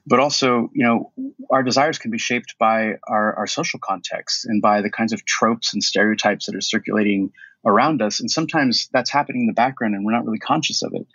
but 0.05 0.19
also 0.19 0.69
you 0.73 0.83
know 0.83 1.11
our 1.51 1.63
desires 1.63 1.97
can 1.97 2.11
be 2.11 2.17
shaped 2.17 2.55
by 2.59 2.93
our, 3.07 3.35
our 3.35 3.47
social 3.47 3.79
context 3.79 4.45
and 4.45 4.61
by 4.61 4.81
the 4.81 4.89
kinds 4.89 5.13
of 5.13 5.25
tropes 5.25 5.73
and 5.73 5.83
stereotypes 5.83 6.45
that 6.45 6.55
are 6.55 6.61
circulating 6.61 7.31
around 7.65 8.01
us. 8.01 8.19
And 8.19 8.29
sometimes 8.29 8.89
that's 8.91 9.11
happening 9.11 9.43
in 9.43 9.47
the 9.47 9.53
background 9.53 9.95
and 9.95 10.03
we're 10.03 10.11
not 10.11 10.25
really 10.25 10.39
conscious 10.39 10.83
of 10.83 10.93
it. 10.93 11.07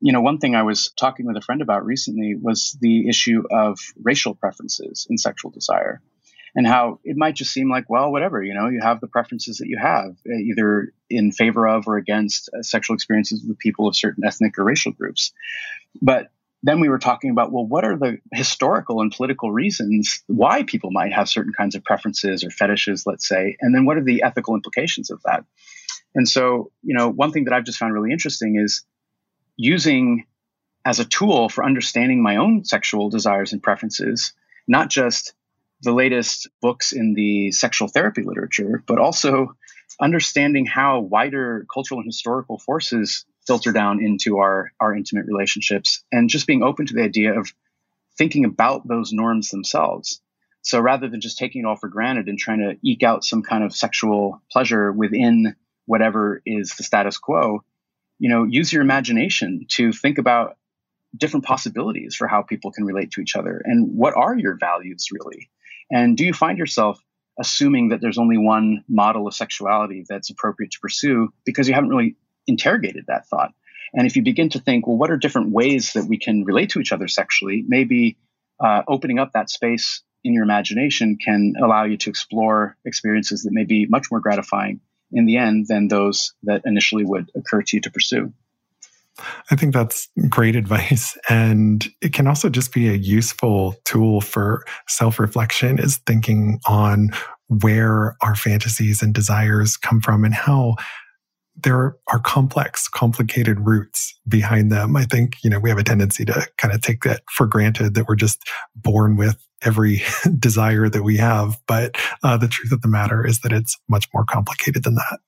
You 0.00 0.12
know 0.12 0.20
one 0.20 0.38
thing 0.38 0.54
i 0.54 0.62
was 0.62 0.92
talking 0.92 1.26
with 1.26 1.36
a 1.36 1.40
friend 1.40 1.60
about 1.60 1.84
recently 1.84 2.34
was 2.40 2.76
the 2.80 3.08
issue 3.08 3.42
of 3.50 3.78
racial 4.00 4.34
preferences 4.34 5.06
in 5.10 5.18
sexual 5.18 5.50
desire 5.50 6.00
and 6.54 6.66
how 6.66 7.00
it 7.04 7.16
might 7.16 7.34
just 7.34 7.52
seem 7.52 7.68
like 7.68 7.90
well 7.90 8.12
whatever 8.12 8.42
you 8.42 8.54
know 8.54 8.68
you 8.68 8.80
have 8.80 9.00
the 9.00 9.08
preferences 9.08 9.58
that 9.58 9.66
you 9.66 9.76
have 9.76 10.16
either 10.26 10.92
in 11.10 11.32
favor 11.32 11.66
of 11.66 11.88
or 11.88 11.96
against 11.96 12.48
uh, 12.56 12.62
sexual 12.62 12.94
experiences 12.94 13.44
with 13.46 13.58
people 13.58 13.88
of 13.88 13.96
certain 13.96 14.24
ethnic 14.24 14.58
or 14.58 14.64
racial 14.64 14.92
groups. 14.92 15.32
But 16.00 16.30
then 16.62 16.80
we 16.80 16.88
were 16.88 16.98
talking 16.98 17.30
about 17.30 17.52
well 17.52 17.66
what 17.66 17.84
are 17.84 17.96
the 17.96 18.18
historical 18.32 19.00
and 19.00 19.12
political 19.12 19.50
reasons 19.50 20.22
why 20.26 20.62
people 20.62 20.90
might 20.90 21.12
have 21.12 21.28
certain 21.28 21.52
kinds 21.52 21.74
of 21.74 21.84
preferences 21.84 22.44
or 22.44 22.50
fetishes 22.50 23.06
let's 23.06 23.26
say 23.26 23.56
and 23.60 23.74
then 23.74 23.84
what 23.84 23.96
are 23.96 24.04
the 24.04 24.22
ethical 24.22 24.54
implications 24.54 25.10
of 25.10 25.20
that? 25.24 25.44
And 26.14 26.28
so 26.28 26.70
you 26.82 26.96
know 26.96 27.08
one 27.08 27.32
thing 27.32 27.44
that 27.44 27.54
i've 27.54 27.64
just 27.64 27.78
found 27.78 27.94
really 27.94 28.12
interesting 28.12 28.56
is 28.56 28.84
using 29.56 30.26
as 30.84 31.00
a 31.00 31.04
tool 31.04 31.48
for 31.48 31.64
understanding 31.64 32.22
my 32.22 32.36
own 32.36 32.64
sexual 32.64 33.10
desires 33.10 33.52
and 33.52 33.62
preferences 33.62 34.32
not 34.66 34.88
just 34.88 35.34
the 35.82 35.92
latest 35.92 36.48
books 36.60 36.92
in 36.92 37.14
the 37.14 37.52
sexual 37.52 37.88
therapy 37.88 38.22
literature 38.22 38.82
but 38.86 38.98
also 38.98 39.54
understanding 40.00 40.66
how 40.66 41.00
wider 41.00 41.66
cultural 41.72 42.00
and 42.00 42.08
historical 42.08 42.58
forces 42.58 43.24
filter 43.48 43.72
down 43.72 44.00
into 44.00 44.38
our 44.38 44.70
our 44.78 44.94
intimate 44.94 45.26
relationships 45.26 46.04
and 46.12 46.30
just 46.30 46.46
being 46.46 46.62
open 46.62 46.86
to 46.86 46.94
the 46.94 47.02
idea 47.02 47.36
of 47.36 47.52
thinking 48.16 48.44
about 48.44 48.86
those 48.86 49.12
norms 49.12 49.50
themselves. 49.50 50.20
So 50.62 50.78
rather 50.80 51.08
than 51.08 51.20
just 51.20 51.38
taking 51.38 51.62
it 51.62 51.66
all 51.66 51.76
for 51.76 51.88
granted 51.88 52.28
and 52.28 52.38
trying 52.38 52.60
to 52.60 52.76
eke 52.88 53.02
out 53.02 53.24
some 53.24 53.42
kind 53.42 53.64
of 53.64 53.74
sexual 53.74 54.40
pleasure 54.52 54.92
within 54.92 55.56
whatever 55.86 56.42
is 56.46 56.76
the 56.76 56.84
status 56.84 57.18
quo 57.18 57.64
you 58.18 58.28
know 58.28 58.44
use 58.44 58.72
your 58.72 58.82
imagination 58.82 59.66
to 59.68 59.92
think 59.92 60.18
about 60.18 60.56
different 61.16 61.46
possibilities 61.46 62.14
for 62.14 62.28
how 62.28 62.42
people 62.42 62.70
can 62.70 62.84
relate 62.84 63.10
to 63.12 63.20
each 63.20 63.34
other 63.34 63.62
and 63.64 63.96
what 63.96 64.14
are 64.16 64.36
your 64.36 64.56
values 64.56 65.08
really? 65.10 65.50
And 65.90 66.16
do 66.16 66.24
you 66.24 66.34
find 66.34 66.58
yourself 66.58 67.02
assuming 67.40 67.88
that 67.88 68.00
there's 68.00 68.18
only 68.18 68.36
one 68.36 68.84
model 68.88 69.26
of 69.26 69.34
sexuality 69.34 70.04
that's 70.06 70.28
appropriate 70.28 70.72
to 70.72 70.80
pursue 70.80 71.32
because 71.46 71.68
you 71.68 71.74
haven't 71.74 71.90
really 71.90 72.16
interrogated 72.48 73.04
that 73.06 73.28
thought. 73.28 73.52
And 73.94 74.06
if 74.06 74.16
you 74.16 74.22
begin 74.22 74.50
to 74.50 74.58
think, 74.58 74.86
well, 74.86 74.96
what 74.96 75.10
are 75.10 75.16
different 75.16 75.50
ways 75.50 75.92
that 75.94 76.04
we 76.04 76.18
can 76.18 76.44
relate 76.44 76.70
to 76.70 76.80
each 76.80 76.92
other 76.92 77.08
sexually? 77.08 77.64
Maybe 77.66 78.16
uh, 78.60 78.82
opening 78.88 79.18
up 79.18 79.32
that 79.32 79.50
space 79.50 80.02
in 80.24 80.34
your 80.34 80.42
imagination 80.42 81.16
can 81.16 81.54
allow 81.62 81.84
you 81.84 81.96
to 81.98 82.10
explore 82.10 82.76
experiences 82.84 83.42
that 83.44 83.52
may 83.52 83.64
be 83.64 83.86
much 83.86 84.10
more 84.10 84.20
gratifying 84.20 84.80
in 85.12 85.24
the 85.24 85.36
end 85.38 85.66
than 85.68 85.88
those 85.88 86.34
that 86.42 86.62
initially 86.64 87.04
would 87.04 87.30
occur 87.34 87.62
to 87.62 87.76
you 87.76 87.80
to 87.80 87.90
pursue. 87.90 88.32
I 89.50 89.56
think 89.56 89.72
that's 89.72 90.08
great 90.28 90.56
advice. 90.56 91.16
And 91.28 91.86
it 92.00 92.12
can 92.12 92.26
also 92.26 92.48
just 92.48 92.72
be 92.72 92.88
a 92.88 92.94
useful 92.94 93.76
tool 93.84 94.20
for 94.20 94.64
self 94.86 95.18
reflection, 95.18 95.78
is 95.78 95.98
thinking 95.98 96.60
on 96.66 97.10
where 97.48 98.16
our 98.22 98.34
fantasies 98.34 99.02
and 99.02 99.14
desires 99.14 99.76
come 99.76 100.00
from 100.00 100.24
and 100.24 100.34
how 100.34 100.76
there 101.62 101.96
are 102.06 102.18
complex, 102.20 102.88
complicated 102.88 103.66
roots 103.66 104.18
behind 104.28 104.70
them. 104.70 104.96
I 104.96 105.04
think, 105.04 105.36
you 105.42 105.50
know, 105.50 105.58
we 105.58 105.70
have 105.70 105.78
a 105.78 105.84
tendency 105.84 106.24
to 106.24 106.46
kind 106.56 106.72
of 106.72 106.80
take 106.80 107.02
that 107.02 107.22
for 107.30 107.46
granted 107.46 107.94
that 107.94 108.06
we're 108.08 108.16
just 108.16 108.48
born 108.76 109.16
with 109.16 109.36
every 109.62 110.02
desire 110.38 110.88
that 110.88 111.02
we 111.02 111.16
have. 111.16 111.58
But 111.66 111.96
uh, 112.22 112.36
the 112.36 112.48
truth 112.48 112.72
of 112.72 112.82
the 112.82 112.88
matter 112.88 113.26
is 113.26 113.40
that 113.40 113.52
it's 113.52 113.76
much 113.88 114.06
more 114.14 114.24
complicated 114.24 114.84
than 114.84 114.94
that. 114.94 115.18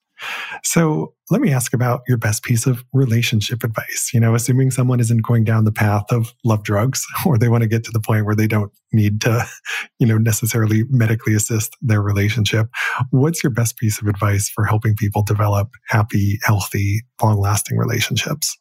So 0.63 1.15
let 1.31 1.41
me 1.41 1.53
ask 1.53 1.73
about 1.73 2.03
your 2.09 2.19
best 2.19 2.43
piece 2.43 2.67
of 2.67 2.85
relationship 2.93 3.63
advice. 3.63 4.11
You 4.13 4.21
know, 4.21 4.35
assuming 4.35 4.71
someone 4.71 5.01
isn't 5.01 5.23
going 5.23 5.45
down 5.45 5.65
the 5.65 5.73
path 5.73 6.11
of 6.11 6.35
love 6.45 6.63
drugs 6.63 7.07
or 7.27 7.39
they 7.39 7.49
want 7.49 7.63
to 7.63 7.69
get 7.69 7.85
to 7.85 7.91
the 7.91 8.01
point 8.01 8.27
where 8.27 8.35
they 8.35 8.47
don't 8.47 8.73
need 8.93 9.21
to, 9.23 9.47
you 9.99 10.07
know, 10.07 10.19
necessarily 10.19 10.85
medically 10.89 11.35
assist 11.35 11.77
their 11.81 12.03
relationship. 12.03 12.69
What's 13.11 13.43
your 13.43 13.51
best 13.51 13.77
piece 13.77 14.01
of 14.01 14.09
advice 14.09 14.49
for 14.49 14.65
helping 14.65 14.97
people 14.97 15.23
develop 15.23 15.71
happy, 15.89 16.39
healthy, 16.43 17.03
long 17.23 17.39
lasting 17.41 17.79
relationships? 17.79 18.59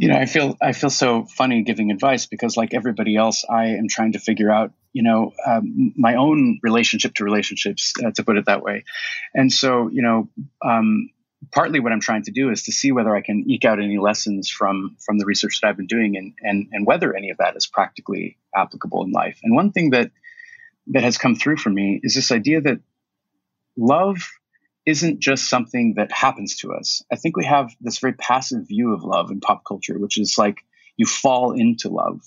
You 0.00 0.08
know, 0.08 0.16
I 0.16 0.26
feel 0.26 0.56
I 0.62 0.72
feel 0.72 0.90
so 0.90 1.24
funny 1.24 1.62
giving 1.64 1.90
advice 1.90 2.26
because 2.26 2.56
like 2.56 2.72
everybody 2.72 3.16
else, 3.16 3.44
I 3.50 3.66
am 3.70 3.88
trying 3.88 4.12
to 4.12 4.20
figure 4.20 4.48
out 4.48 4.72
you 4.98 5.04
know, 5.04 5.32
um, 5.46 5.94
my 5.96 6.16
own 6.16 6.58
relationship 6.60 7.14
to 7.14 7.24
relationships, 7.24 7.92
uh, 8.04 8.10
to 8.10 8.24
put 8.24 8.36
it 8.36 8.46
that 8.46 8.64
way. 8.64 8.82
And 9.32 9.52
so, 9.52 9.88
you 9.88 10.02
know, 10.02 10.28
um, 10.68 11.10
partly 11.52 11.78
what 11.78 11.92
I'm 11.92 12.00
trying 12.00 12.24
to 12.24 12.32
do 12.32 12.50
is 12.50 12.64
to 12.64 12.72
see 12.72 12.90
whether 12.90 13.14
I 13.14 13.20
can 13.20 13.44
eke 13.46 13.64
out 13.64 13.78
any 13.78 13.98
lessons 13.98 14.50
from 14.50 14.96
from 14.98 15.18
the 15.18 15.24
research 15.24 15.60
that 15.60 15.68
I've 15.68 15.76
been 15.76 15.86
doing, 15.86 16.16
and 16.16 16.34
and 16.42 16.66
and 16.72 16.84
whether 16.84 17.14
any 17.14 17.30
of 17.30 17.36
that 17.36 17.54
is 17.56 17.68
practically 17.68 18.38
applicable 18.52 19.04
in 19.04 19.12
life. 19.12 19.38
And 19.44 19.54
one 19.54 19.70
thing 19.70 19.90
that 19.90 20.10
that 20.88 21.04
has 21.04 21.16
come 21.16 21.36
through 21.36 21.58
for 21.58 21.70
me 21.70 22.00
is 22.02 22.16
this 22.16 22.32
idea 22.32 22.60
that 22.62 22.80
love 23.76 24.28
isn't 24.84 25.20
just 25.20 25.48
something 25.48 25.94
that 25.96 26.10
happens 26.10 26.56
to 26.56 26.72
us. 26.72 27.04
I 27.12 27.14
think 27.14 27.36
we 27.36 27.44
have 27.44 27.70
this 27.80 27.98
very 27.98 28.14
passive 28.14 28.66
view 28.66 28.94
of 28.94 29.04
love 29.04 29.30
in 29.30 29.38
pop 29.38 29.62
culture, 29.64 29.96
which 29.96 30.18
is 30.18 30.34
like 30.38 30.58
you 30.96 31.06
fall 31.06 31.52
into 31.52 31.88
love. 31.88 32.20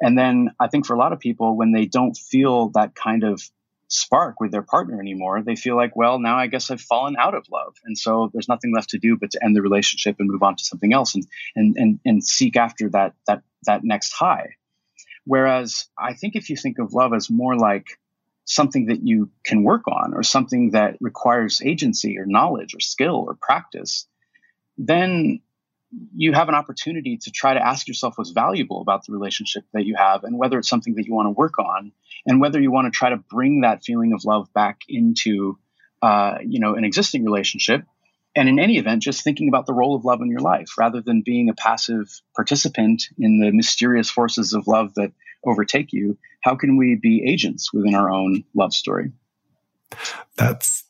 And 0.00 0.18
then 0.18 0.50
I 0.60 0.68
think 0.68 0.86
for 0.86 0.94
a 0.94 0.98
lot 0.98 1.12
of 1.12 1.20
people, 1.20 1.56
when 1.56 1.72
they 1.72 1.86
don't 1.86 2.16
feel 2.16 2.70
that 2.70 2.94
kind 2.94 3.24
of 3.24 3.42
spark 3.88 4.40
with 4.40 4.50
their 4.50 4.62
partner 4.62 5.00
anymore, 5.00 5.42
they 5.42 5.56
feel 5.56 5.76
like, 5.76 5.94
well, 5.94 6.18
now 6.18 6.36
I 6.36 6.46
guess 6.46 6.70
I've 6.70 6.80
fallen 6.80 7.16
out 7.18 7.34
of 7.34 7.46
love. 7.50 7.76
And 7.84 7.96
so 7.96 8.30
there's 8.32 8.48
nothing 8.48 8.74
left 8.74 8.90
to 8.90 8.98
do 8.98 9.16
but 9.16 9.30
to 9.32 9.44
end 9.44 9.54
the 9.54 9.62
relationship 9.62 10.16
and 10.18 10.28
move 10.28 10.42
on 10.42 10.56
to 10.56 10.64
something 10.64 10.92
else 10.92 11.14
and 11.14 11.26
and 11.54 11.76
and, 11.76 12.00
and 12.04 12.24
seek 12.24 12.56
after 12.56 12.90
that 12.90 13.14
that 13.26 13.42
that 13.66 13.84
next 13.84 14.12
high. 14.12 14.56
Whereas 15.24 15.86
I 15.98 16.14
think 16.14 16.36
if 16.36 16.50
you 16.50 16.56
think 16.56 16.78
of 16.78 16.92
love 16.92 17.14
as 17.14 17.30
more 17.30 17.56
like 17.56 17.86
something 18.44 18.86
that 18.86 19.06
you 19.06 19.30
can 19.44 19.62
work 19.62 19.88
on 19.88 20.12
or 20.12 20.22
something 20.22 20.72
that 20.72 20.96
requires 21.00 21.62
agency 21.64 22.18
or 22.18 22.26
knowledge 22.26 22.74
or 22.74 22.80
skill 22.80 23.24
or 23.26 23.36
practice, 23.40 24.06
then 24.76 25.40
you 26.14 26.32
have 26.32 26.48
an 26.48 26.54
opportunity 26.54 27.16
to 27.18 27.30
try 27.30 27.54
to 27.54 27.64
ask 27.64 27.86
yourself 27.88 28.14
what's 28.16 28.30
valuable 28.30 28.80
about 28.80 29.04
the 29.06 29.12
relationship 29.12 29.64
that 29.72 29.84
you 29.84 29.94
have 29.96 30.24
and 30.24 30.38
whether 30.38 30.58
it's 30.58 30.68
something 30.68 30.94
that 30.94 31.06
you 31.06 31.14
want 31.14 31.26
to 31.26 31.30
work 31.30 31.58
on 31.58 31.92
and 32.26 32.40
whether 32.40 32.60
you 32.60 32.70
want 32.70 32.86
to 32.86 32.96
try 32.96 33.10
to 33.10 33.16
bring 33.16 33.60
that 33.60 33.84
feeling 33.84 34.12
of 34.12 34.24
love 34.24 34.52
back 34.52 34.80
into 34.88 35.58
uh, 36.02 36.38
you 36.44 36.60
know 36.60 36.74
an 36.74 36.84
existing 36.84 37.24
relationship 37.24 37.84
and 38.36 38.48
in 38.48 38.58
any 38.58 38.78
event 38.78 39.02
just 39.02 39.22
thinking 39.22 39.48
about 39.48 39.66
the 39.66 39.74
role 39.74 39.94
of 39.94 40.04
love 40.04 40.20
in 40.20 40.30
your 40.30 40.40
life 40.40 40.78
rather 40.78 41.00
than 41.00 41.22
being 41.22 41.48
a 41.48 41.54
passive 41.54 42.20
participant 42.34 43.04
in 43.18 43.40
the 43.40 43.50
mysterious 43.52 44.10
forces 44.10 44.52
of 44.52 44.66
love 44.66 44.94
that 44.94 45.12
overtake 45.44 45.92
you 45.92 46.18
how 46.44 46.54
can 46.56 46.76
we 46.76 46.94
be 46.94 47.24
agents 47.26 47.72
within 47.72 47.94
our 47.94 48.10
own 48.10 48.44
love 48.54 48.74
story? 48.74 49.12
That's 50.36 50.83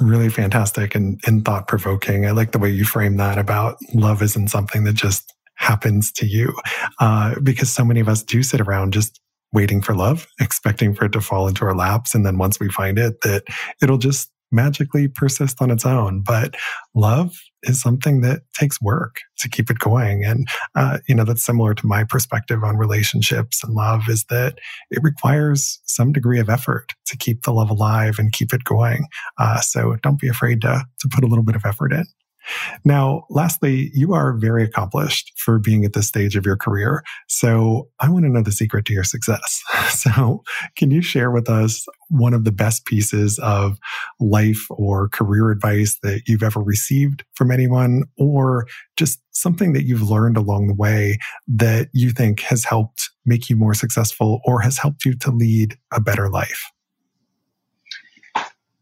really 0.00 0.28
fantastic 0.28 0.94
and, 0.94 1.20
and 1.26 1.44
thought 1.44 1.68
provoking. 1.68 2.26
I 2.26 2.32
like 2.32 2.52
the 2.52 2.58
way 2.58 2.70
you 2.70 2.84
frame 2.84 3.16
that 3.16 3.38
about 3.38 3.76
love 3.94 4.22
isn't 4.22 4.48
something 4.48 4.84
that 4.84 4.94
just 4.94 5.32
happens 5.56 6.10
to 6.12 6.26
you. 6.26 6.54
Uh, 7.00 7.34
because 7.42 7.70
so 7.70 7.84
many 7.84 8.00
of 8.00 8.08
us 8.08 8.22
do 8.22 8.42
sit 8.42 8.60
around 8.60 8.92
just 8.92 9.20
waiting 9.52 9.80
for 9.80 9.94
love, 9.94 10.26
expecting 10.40 10.94
for 10.94 11.04
it 11.04 11.12
to 11.12 11.20
fall 11.20 11.46
into 11.46 11.64
our 11.64 11.76
laps. 11.76 12.14
And 12.14 12.26
then 12.26 12.38
once 12.38 12.58
we 12.58 12.68
find 12.68 12.98
it, 12.98 13.20
that 13.22 13.44
it'll 13.80 13.98
just 13.98 14.30
magically 14.54 15.08
persist 15.08 15.60
on 15.60 15.70
its 15.70 15.84
own. 15.84 16.22
But 16.22 16.54
love 16.94 17.36
is 17.64 17.80
something 17.80 18.20
that 18.20 18.42
takes 18.54 18.80
work 18.80 19.20
to 19.38 19.48
keep 19.48 19.70
it 19.70 19.78
going. 19.78 20.24
And, 20.24 20.48
uh, 20.74 20.98
you 21.08 21.14
know, 21.14 21.24
that's 21.24 21.44
similar 21.44 21.74
to 21.74 21.86
my 21.86 22.04
perspective 22.04 22.62
on 22.62 22.76
relationships 22.76 23.62
and 23.64 23.74
love 23.74 24.08
is 24.08 24.24
that 24.30 24.58
it 24.90 25.02
requires 25.02 25.80
some 25.84 26.12
degree 26.12 26.38
of 26.40 26.48
effort 26.48 26.92
to 27.06 27.16
keep 27.16 27.42
the 27.42 27.52
love 27.52 27.70
alive 27.70 28.18
and 28.18 28.32
keep 28.32 28.52
it 28.52 28.64
going. 28.64 29.06
Uh, 29.38 29.60
so 29.60 29.96
don't 30.02 30.20
be 30.20 30.28
afraid 30.28 30.60
to, 30.62 30.84
to 31.00 31.08
put 31.08 31.24
a 31.24 31.26
little 31.26 31.44
bit 31.44 31.56
of 31.56 31.64
effort 31.64 31.92
in. 31.92 32.04
Now, 32.84 33.24
lastly, 33.30 33.90
you 33.94 34.12
are 34.12 34.34
very 34.34 34.62
accomplished 34.62 35.32
for 35.36 35.58
being 35.58 35.84
at 35.84 35.92
this 35.92 36.08
stage 36.08 36.36
of 36.36 36.44
your 36.44 36.56
career. 36.56 37.02
So 37.28 37.88
I 38.00 38.08
want 38.08 38.24
to 38.24 38.30
know 38.30 38.42
the 38.42 38.52
secret 38.52 38.84
to 38.86 38.92
your 38.92 39.04
success. 39.04 39.62
So 39.94 40.42
can 40.76 40.90
you 40.90 41.00
share 41.00 41.30
with 41.30 41.48
us 41.48 41.86
one 42.08 42.34
of 42.34 42.44
the 42.44 42.52
best 42.52 42.84
pieces 42.84 43.38
of 43.38 43.78
life 44.20 44.66
or 44.70 45.08
career 45.08 45.50
advice 45.50 45.98
that 46.02 46.22
you've 46.26 46.42
ever 46.42 46.60
received 46.60 47.24
from 47.34 47.50
anyone 47.50 48.04
or 48.18 48.66
just 48.96 49.20
something 49.30 49.72
that 49.72 49.84
you've 49.84 50.02
learned 50.10 50.36
along 50.36 50.66
the 50.66 50.74
way 50.74 51.18
that 51.48 51.88
you 51.92 52.10
think 52.10 52.40
has 52.40 52.64
helped 52.64 53.10
make 53.24 53.48
you 53.48 53.56
more 53.56 53.74
successful 53.74 54.40
or 54.44 54.60
has 54.60 54.78
helped 54.78 55.04
you 55.04 55.16
to 55.18 55.30
lead 55.30 55.76
a 55.92 56.00
better 56.00 56.28
life? 56.28 56.62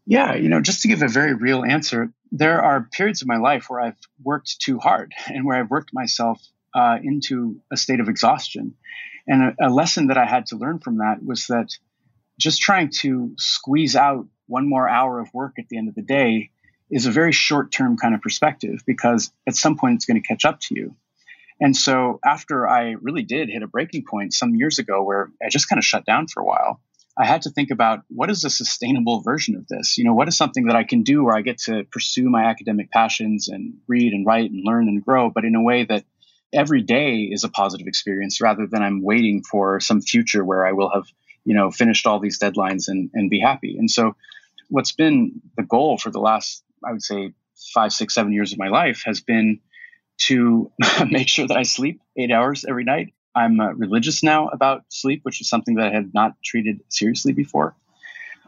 Yeah, 0.05 0.35
you 0.35 0.49
know, 0.49 0.59
just 0.59 0.81
to 0.81 0.87
give 0.87 1.01
a 1.01 1.07
very 1.07 1.33
real 1.33 1.63
answer, 1.63 2.11
there 2.31 2.61
are 2.61 2.89
periods 2.91 3.21
of 3.21 3.27
my 3.27 3.37
life 3.37 3.65
where 3.69 3.79
I've 3.79 3.97
worked 4.21 4.59
too 4.59 4.79
hard 4.79 5.13
and 5.27 5.45
where 5.45 5.57
I've 5.57 5.69
worked 5.69 5.91
myself 5.93 6.41
uh, 6.73 6.97
into 7.01 7.61
a 7.71 7.77
state 7.77 7.99
of 7.99 8.09
exhaustion. 8.09 8.75
And 9.27 9.55
a, 9.59 9.67
a 9.67 9.69
lesson 9.69 10.07
that 10.07 10.17
I 10.17 10.25
had 10.25 10.47
to 10.47 10.57
learn 10.57 10.79
from 10.79 10.97
that 10.97 11.23
was 11.23 11.47
that 11.47 11.69
just 12.39 12.61
trying 12.61 12.89
to 12.89 13.33
squeeze 13.37 13.95
out 13.95 14.27
one 14.47 14.67
more 14.67 14.89
hour 14.89 15.19
of 15.19 15.33
work 15.33 15.53
at 15.59 15.69
the 15.69 15.77
end 15.77 15.87
of 15.87 15.95
the 15.95 16.01
day 16.01 16.49
is 16.91 17.05
a 17.05 17.11
very 17.11 17.31
short 17.31 17.71
term 17.71 17.97
kind 17.97 18.13
of 18.13 18.21
perspective 18.21 18.81
because 18.85 19.31
at 19.47 19.55
some 19.55 19.77
point 19.77 19.95
it's 19.95 20.05
going 20.05 20.21
to 20.21 20.27
catch 20.27 20.45
up 20.45 20.59
to 20.59 20.75
you. 20.75 20.95
And 21.61 21.77
so 21.77 22.19
after 22.25 22.67
I 22.67 22.95
really 23.01 23.23
did 23.23 23.49
hit 23.49 23.63
a 23.63 23.67
breaking 23.67 24.03
point 24.09 24.33
some 24.33 24.55
years 24.55 24.79
ago 24.79 25.01
where 25.03 25.29
I 25.41 25.49
just 25.49 25.69
kind 25.69 25.79
of 25.79 25.85
shut 25.85 26.05
down 26.05 26.27
for 26.27 26.41
a 26.41 26.45
while, 26.45 26.81
I 27.17 27.25
had 27.25 27.43
to 27.43 27.51
think 27.51 27.69
about 27.69 27.99
what 28.09 28.31
is 28.31 28.43
a 28.43 28.49
sustainable 28.49 29.21
version 29.21 29.55
of 29.55 29.67
this? 29.67 29.97
You 29.97 30.03
know, 30.03 30.13
what 30.13 30.27
is 30.27 30.35
something 30.35 30.65
that 30.65 30.75
I 30.75 30.83
can 30.83 31.03
do 31.03 31.23
where 31.23 31.35
I 31.35 31.41
get 31.41 31.59
to 31.59 31.83
pursue 31.91 32.27
my 32.29 32.45
academic 32.45 32.89
passions 32.91 33.49
and 33.49 33.75
read 33.87 34.13
and 34.13 34.25
write 34.25 34.49
and 34.49 34.63
learn 34.65 34.87
and 34.87 35.03
grow, 35.03 35.29
but 35.29 35.45
in 35.45 35.55
a 35.55 35.61
way 35.61 35.85
that 35.85 36.05
every 36.51 36.81
day 36.81 37.21
is 37.31 37.43
a 37.43 37.49
positive 37.49 37.87
experience 37.87 38.41
rather 38.41 38.65
than 38.67 38.81
I'm 38.81 39.03
waiting 39.03 39.43
for 39.43 39.79
some 39.79 40.01
future 40.01 40.43
where 40.43 40.65
I 40.65 40.71
will 40.71 40.89
have, 40.91 41.05
you 41.45 41.53
know, 41.53 41.69
finished 41.69 42.07
all 42.07 42.19
these 42.19 42.39
deadlines 42.39 42.87
and, 42.87 43.11
and 43.13 43.29
be 43.29 43.39
happy. 43.39 43.77
And 43.77 43.89
so 43.89 44.15
what's 44.69 44.93
been 44.93 45.41
the 45.55 45.63
goal 45.63 45.99
for 45.99 46.09
the 46.09 46.19
last, 46.19 46.63
I 46.83 46.91
would 46.91 47.03
say, 47.03 47.33
five, 47.73 47.93
six, 47.93 48.15
seven 48.15 48.33
years 48.33 48.53
of 48.53 48.59
my 48.59 48.69
life 48.69 49.03
has 49.05 49.21
been 49.21 49.59
to 50.17 50.71
make 51.09 51.27
sure 51.27 51.47
that 51.47 51.57
I 51.57 51.63
sleep 51.63 52.01
eight 52.17 52.31
hours 52.31 52.65
every 52.67 52.83
night 52.83 53.13
I'm 53.35 53.59
uh, 53.59 53.73
religious 53.73 54.23
now 54.23 54.47
about 54.49 54.83
sleep, 54.89 55.21
which 55.23 55.41
is 55.41 55.49
something 55.49 55.75
that 55.75 55.87
I 55.87 55.91
had 55.91 56.13
not 56.13 56.33
treated 56.43 56.81
seriously 56.89 57.33
before. 57.33 57.75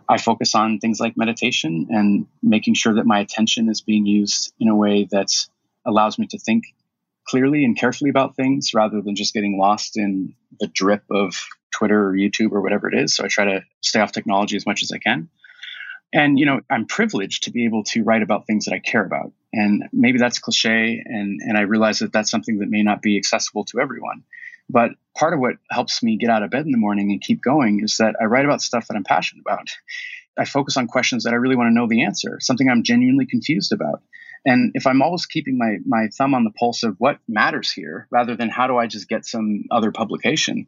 I 0.07 0.17
focus 0.17 0.53
on 0.53 0.79
things 0.79 0.99
like 0.99 1.17
meditation 1.17 1.87
and 1.89 2.27
making 2.43 2.75
sure 2.75 2.95
that 2.95 3.07
my 3.07 3.19
attention 3.19 3.69
is 3.69 3.81
being 3.81 4.05
used 4.05 4.53
in 4.59 4.67
a 4.67 4.75
way 4.75 5.07
that 5.11 5.29
allows 5.85 6.19
me 6.19 6.27
to 6.27 6.37
think 6.37 6.65
clearly 7.27 7.65
and 7.65 7.77
carefully 7.77 8.11
about 8.11 8.35
things 8.35 8.73
rather 8.73 9.01
than 9.01 9.15
just 9.15 9.33
getting 9.33 9.57
lost 9.57 9.97
in 9.97 10.35
the 10.59 10.67
drip 10.67 11.03
of 11.09 11.33
Twitter 11.73 12.09
or 12.09 12.13
YouTube 12.13 12.51
or 12.51 12.61
whatever 12.61 12.87
it 12.87 12.95
is. 12.95 13.15
So 13.15 13.25
I 13.25 13.27
try 13.27 13.45
to 13.45 13.63
stay 13.81 13.99
off 13.99 14.11
technology 14.11 14.55
as 14.55 14.65
much 14.65 14.83
as 14.83 14.91
I 14.91 14.99
can. 14.99 15.29
And, 16.13 16.39
you 16.39 16.45
know, 16.45 16.61
I'm 16.69 16.85
privileged 16.85 17.43
to 17.43 17.51
be 17.51 17.65
able 17.65 17.83
to 17.85 18.03
write 18.03 18.21
about 18.21 18.45
things 18.45 18.65
that 18.65 18.73
I 18.73 18.79
care 18.79 19.03
about. 19.03 19.33
And 19.51 19.85
maybe 19.91 20.19
that's 20.19 20.39
cliche. 20.39 21.01
And, 21.03 21.41
and 21.41 21.57
I 21.57 21.61
realize 21.61 21.99
that 21.99 22.13
that's 22.13 22.31
something 22.31 22.59
that 22.59 22.69
may 22.69 22.83
not 22.83 23.01
be 23.01 23.17
accessible 23.17 23.65
to 23.65 23.79
everyone. 23.81 24.23
But 24.69 24.91
part 25.17 25.33
of 25.33 25.39
what 25.39 25.55
helps 25.71 26.01
me 26.03 26.17
get 26.17 26.29
out 26.29 26.43
of 26.43 26.51
bed 26.51 26.65
in 26.65 26.71
the 26.71 26.77
morning 26.77 27.11
and 27.11 27.21
keep 27.21 27.41
going 27.41 27.81
is 27.83 27.97
that 27.97 28.15
I 28.21 28.25
write 28.25 28.45
about 28.45 28.61
stuff 28.61 28.87
that 28.87 28.95
I'm 28.95 29.03
passionate 29.03 29.41
about. 29.41 29.69
I 30.37 30.45
focus 30.45 30.75
on 30.75 30.87
questions 30.87 31.23
that 31.23 31.33
I 31.33 31.37
really 31.37 31.55
want 31.55 31.69
to 31.69 31.73
know 31.73 31.87
the 31.87 32.03
answer, 32.03 32.39
something 32.41 32.69
I'm 32.69 32.83
genuinely 32.83 33.25
confused 33.25 33.71
about. 33.71 34.01
And 34.45 34.71
if 34.75 34.85
I'm 34.85 35.01
always 35.01 35.25
keeping 35.25 35.57
my 35.57 35.77
my 35.85 36.07
thumb 36.15 36.35
on 36.35 36.43
the 36.43 36.51
pulse 36.51 36.83
of 36.83 36.95
what 36.99 37.17
matters 37.27 37.71
here, 37.71 38.07
rather 38.11 38.35
than 38.35 38.49
how 38.49 38.67
do 38.67 38.77
I 38.77 38.85
just 38.85 39.09
get 39.09 39.25
some 39.25 39.63
other 39.71 39.91
publication, 39.91 40.67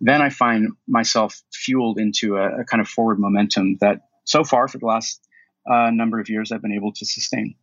then 0.00 0.22
I 0.22 0.30
find 0.30 0.68
myself 0.86 1.42
fueled 1.52 1.98
into 1.98 2.36
a, 2.36 2.60
a 2.60 2.64
kind 2.64 2.80
of 2.80 2.88
forward 2.88 3.18
momentum 3.18 3.76
that 3.80 4.08
so 4.24 4.44
far 4.44 4.66
for 4.66 4.78
the 4.78 4.86
last 4.86 5.20
uh, 5.70 5.90
number 5.90 6.18
of 6.20 6.30
years 6.30 6.52
I've 6.52 6.62
been 6.62 6.72
able 6.72 6.92
to 6.92 7.04
sustain. 7.04 7.54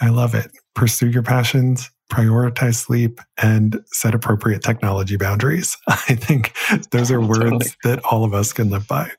I 0.00 0.08
love 0.08 0.34
it. 0.34 0.50
Pursue 0.74 1.10
your 1.10 1.22
passions, 1.22 1.90
prioritize 2.10 2.76
sleep, 2.76 3.20
and 3.38 3.80
set 3.86 4.14
appropriate 4.14 4.62
technology 4.62 5.16
boundaries. 5.16 5.76
I 5.88 6.14
think 6.14 6.52
those 6.90 7.10
are 7.10 7.20
words 7.26 7.40
totally. 7.40 7.66
that 7.84 8.04
all 8.04 8.24
of 8.24 8.34
us 8.34 8.52
can 8.52 8.70
live 8.70 8.86
by. 8.86 9.10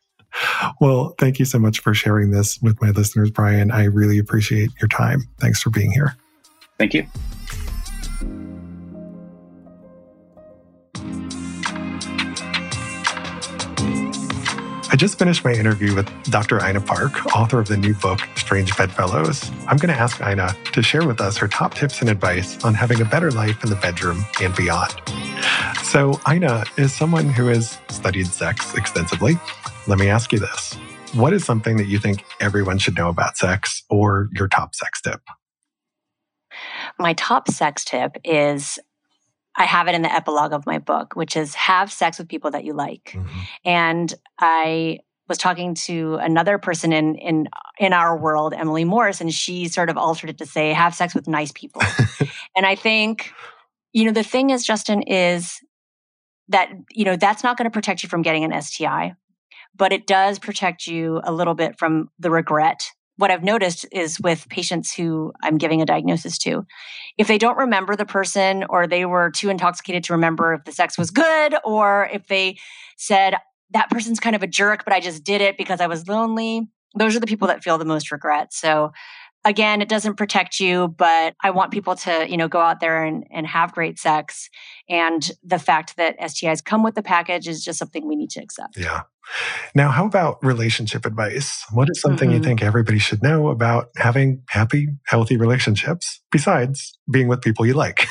Well, 0.79 1.15
thank 1.17 1.39
you 1.39 1.45
so 1.45 1.59
much 1.59 1.79
for 1.79 1.93
sharing 1.93 2.31
this 2.31 2.59
with 2.61 2.81
my 2.81 2.91
listeners, 2.91 3.31
Brian. 3.31 3.71
I 3.71 3.85
really 3.85 4.17
appreciate 4.17 4.69
your 4.79 4.87
time. 4.87 5.23
Thanks 5.39 5.61
for 5.61 5.69
being 5.69 5.91
here. 5.91 6.15
Thank 6.77 6.93
you. 6.93 7.05
Just 15.01 15.17
finished 15.17 15.43
my 15.43 15.51
interview 15.51 15.95
with 15.95 16.07
Dr. 16.25 16.63
Ina 16.63 16.79
Park, 16.79 17.35
author 17.35 17.57
of 17.57 17.67
the 17.67 17.75
new 17.75 17.95
book, 17.95 18.19
Strange 18.35 18.77
Bedfellows. 18.77 19.49
I'm 19.65 19.77
going 19.77 19.91
to 19.91 19.99
ask 19.99 20.21
Ina 20.21 20.55
to 20.73 20.83
share 20.83 21.07
with 21.07 21.19
us 21.19 21.37
her 21.37 21.47
top 21.47 21.73
tips 21.73 22.01
and 22.01 22.09
advice 22.11 22.63
on 22.63 22.75
having 22.75 23.01
a 23.01 23.05
better 23.05 23.31
life 23.31 23.63
in 23.63 23.71
the 23.71 23.77
bedroom 23.77 24.23
and 24.39 24.55
beyond. 24.55 24.93
So, 25.81 26.21
Ina 26.29 26.65
is 26.77 26.93
someone 26.93 27.29
who 27.29 27.47
has 27.47 27.79
studied 27.89 28.27
sex 28.27 28.75
extensively. 28.75 29.39
Let 29.87 29.97
me 29.97 30.07
ask 30.07 30.31
you 30.31 30.37
this 30.37 30.75
What 31.13 31.33
is 31.33 31.43
something 31.43 31.77
that 31.77 31.87
you 31.87 31.97
think 31.97 32.23
everyone 32.39 32.77
should 32.77 32.95
know 32.95 33.09
about 33.09 33.37
sex 33.37 33.81
or 33.89 34.29
your 34.33 34.47
top 34.47 34.75
sex 34.75 35.01
tip? 35.01 35.21
My 36.99 37.13
top 37.13 37.49
sex 37.49 37.83
tip 37.83 38.17
is 38.23 38.77
I 39.55 39.65
have 39.65 39.87
it 39.87 39.95
in 39.95 40.01
the 40.01 40.13
epilogue 40.13 40.53
of 40.53 40.65
my 40.65 40.79
book, 40.79 41.15
which 41.15 41.35
is 41.35 41.53
have 41.55 41.91
sex 41.91 42.17
with 42.17 42.29
people 42.29 42.51
that 42.51 42.63
you 42.63 42.73
like. 42.73 43.13
Mm-hmm. 43.15 43.39
And 43.65 44.13
I 44.39 44.99
was 45.27 45.37
talking 45.37 45.75
to 45.75 46.15
another 46.15 46.57
person 46.57 46.91
in 46.93 47.15
in 47.15 47.47
in 47.79 47.93
our 47.93 48.17
world, 48.17 48.53
Emily 48.53 48.83
Morse, 48.83 49.21
and 49.21 49.33
she 49.33 49.67
sort 49.67 49.89
of 49.89 49.97
altered 49.97 50.29
it 50.29 50.37
to 50.39 50.45
say 50.45 50.73
have 50.73 50.95
sex 50.95 51.15
with 51.15 51.27
nice 51.27 51.51
people. 51.51 51.81
and 52.55 52.65
I 52.65 52.75
think, 52.75 53.31
you 53.93 54.05
know, 54.05 54.11
the 54.11 54.23
thing 54.23 54.49
is, 54.49 54.65
Justin, 54.65 55.01
is 55.03 55.59
that 56.49 56.69
you 56.91 57.05
know 57.05 57.15
that's 57.15 57.43
not 57.43 57.57
going 57.57 57.65
to 57.65 57.73
protect 57.73 58.03
you 58.03 58.09
from 58.09 58.21
getting 58.21 58.43
an 58.43 58.61
STI, 58.61 59.15
but 59.75 59.93
it 59.93 60.07
does 60.07 60.39
protect 60.39 60.87
you 60.87 61.21
a 61.23 61.31
little 61.31 61.55
bit 61.55 61.77
from 61.77 62.09
the 62.19 62.31
regret 62.31 62.91
what 63.21 63.29
I've 63.29 63.43
noticed 63.43 63.85
is 63.91 64.19
with 64.19 64.49
patients 64.49 64.91
who 64.91 65.31
I'm 65.43 65.59
giving 65.59 65.79
a 65.79 65.85
diagnosis 65.85 66.39
to, 66.39 66.65
if 67.19 67.27
they 67.27 67.37
don't 67.37 67.55
remember 67.55 67.95
the 67.95 68.05
person 68.05 68.65
or 68.67 68.87
they 68.87 69.05
were 69.05 69.29
too 69.29 69.49
intoxicated 69.49 70.03
to 70.05 70.13
remember 70.13 70.55
if 70.55 70.65
the 70.65 70.71
sex 70.71 70.97
was 70.97 71.11
good, 71.11 71.55
or 71.63 72.09
if 72.11 72.27
they 72.27 72.57
said, 72.97 73.35
that 73.73 73.91
person's 73.91 74.19
kind 74.19 74.35
of 74.35 74.41
a 74.41 74.47
jerk, 74.47 74.83
but 74.83 74.93
I 74.93 74.99
just 74.99 75.23
did 75.23 75.39
it 75.39 75.55
because 75.55 75.79
I 75.79 75.87
was 75.87 76.07
lonely, 76.07 76.67
those 76.95 77.15
are 77.15 77.19
the 77.19 77.27
people 77.27 77.47
that 77.47 77.63
feel 77.63 77.77
the 77.77 77.85
most 77.85 78.11
regret. 78.11 78.53
So 78.53 78.91
again, 79.43 79.81
it 79.81 79.89
doesn't 79.89 80.15
protect 80.15 80.59
you, 80.59 80.87
but 80.87 81.33
I 81.41 81.51
want 81.51 81.71
people 81.71 81.95
to, 81.95 82.27
you 82.29 82.37
know, 82.37 82.47
go 82.47 82.59
out 82.59 82.79
there 82.79 83.03
and, 83.03 83.25
and 83.31 83.47
have 83.47 83.73
great 83.73 83.99
sex. 83.99 84.49
And 84.89 85.29
the 85.43 85.59
fact 85.59 85.97
that 85.97 86.19
STIs 86.19 86.63
come 86.63 86.83
with 86.83 86.95
the 86.95 87.03
package 87.03 87.47
is 87.47 87.63
just 87.63 87.79
something 87.79 88.07
we 88.07 88.15
need 88.15 88.29
to 88.31 88.41
accept. 88.41 88.77
Yeah. 88.77 89.03
Now, 89.75 89.89
how 89.89 90.05
about 90.05 90.43
relationship 90.43 91.05
advice? 91.05 91.63
What 91.71 91.89
is 91.89 92.01
something 92.01 92.29
mm-hmm. 92.29 92.37
you 92.37 92.43
think 92.43 92.61
everybody 92.61 92.99
should 92.99 93.23
know 93.23 93.49
about 93.49 93.89
having 93.97 94.43
happy, 94.49 94.89
healthy 95.05 95.37
relationships 95.37 96.21
besides 96.31 96.97
being 97.09 97.27
with 97.27 97.41
people 97.41 97.65
you 97.65 97.73
like? 97.73 98.07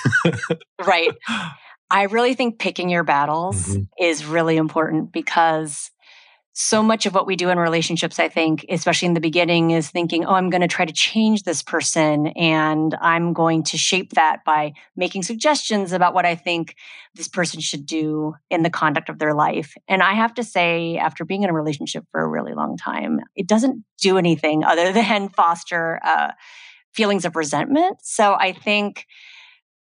right. 0.87 1.11
I 1.93 2.05
really 2.05 2.35
think 2.35 2.61
picking 2.61 2.88
your 2.88 3.03
battles 3.03 3.71
mm-hmm. 3.71 3.83
is 3.99 4.25
really 4.25 4.57
important 4.57 5.12
because 5.12 5.90
so 6.61 6.83
much 6.83 7.07
of 7.07 7.14
what 7.14 7.27
we 7.27 7.37
do 7.37 7.49
in 7.49 7.59
relationships, 7.59 8.18
I 8.18 8.29
think, 8.29 8.66
especially 8.68 9.07
in 9.07 9.14
the 9.14 9.20
beginning, 9.20 9.70
is 9.70 9.88
thinking, 9.88 10.27
oh, 10.27 10.35
I'm 10.35 10.51
going 10.51 10.61
to 10.61 10.68
try 10.68 10.85
to 10.85 10.92
change 10.92 11.44
this 11.44 11.62
person 11.62 12.27
and 12.29 12.94
I'm 13.01 13.33
going 13.33 13.62
to 13.64 13.79
shape 13.79 14.12
that 14.12 14.44
by 14.44 14.75
making 14.94 15.23
suggestions 15.23 15.94
about 15.94 16.12
what 16.12 16.27
I 16.27 16.35
think 16.35 16.77
this 17.14 17.29
person 17.29 17.61
should 17.61 17.87
do 17.87 18.35
in 18.51 18.62
the 18.62 18.68
conduct 18.68 19.09
of 19.09 19.18
their 19.18 19.33
life. 19.33 19.75
And 19.88 20.03
I 20.03 20.12
have 20.12 20.35
to 20.35 20.44
say, 20.44 20.99
after 20.99 21.25
being 21.25 21.44
in 21.44 21.51
a 21.51 21.55
relationship 21.55 22.05
for 22.12 22.20
a 22.20 22.29
really 22.29 22.53
long 22.53 22.77
time, 22.77 23.20
it 23.35 23.46
doesn't 23.46 23.83
do 23.99 24.18
anything 24.18 24.62
other 24.62 24.92
than 24.92 25.31
foster 25.31 25.99
uh, 26.05 26.33
feelings 26.92 27.25
of 27.25 27.37
resentment. 27.37 27.96
So 28.03 28.35
I 28.35 28.53
think 28.53 29.07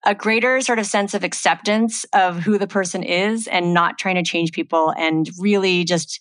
a 0.05 0.13
greater 0.13 0.59
sort 0.59 0.79
of 0.79 0.85
sense 0.85 1.13
of 1.13 1.23
acceptance 1.23 2.05
of 2.11 2.39
who 2.39 2.57
the 2.57 2.67
person 2.67 3.01
is 3.01 3.47
and 3.47 3.73
not 3.73 3.97
trying 3.97 4.15
to 4.15 4.23
change 4.23 4.51
people 4.51 4.93
and 4.97 5.29
really 5.39 5.85
just 5.85 6.19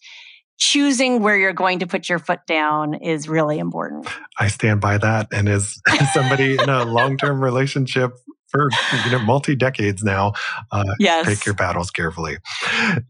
choosing 0.59 1.21
where 1.23 1.37
you're 1.37 1.53
going 1.53 1.81
to 1.81 1.87
put 1.87 2.09
your 2.09 2.19
foot 2.19 2.41
down 2.47 2.95
is 2.95 3.29
really 3.29 3.59
important. 3.59 4.09
I 4.39 4.49
stand 4.49 4.81
by 4.81 4.99
that. 4.99 5.29
And 5.33 5.49
as, 5.49 5.81
somebody 6.13 6.55
in 6.55 6.69
a 6.69 6.85
long 6.87 7.17
term 7.17 7.43
relationship 7.43 8.13
for 8.55 8.69
you 9.05 9.11
know 9.11 9.19
multi 9.19 9.57
decades 9.57 10.05
now, 10.05 10.33
uh, 10.71 10.85
yes. 11.01 11.27
pick 11.27 11.45
your 11.45 11.57
battles 11.57 11.91
carefully. 11.91 12.37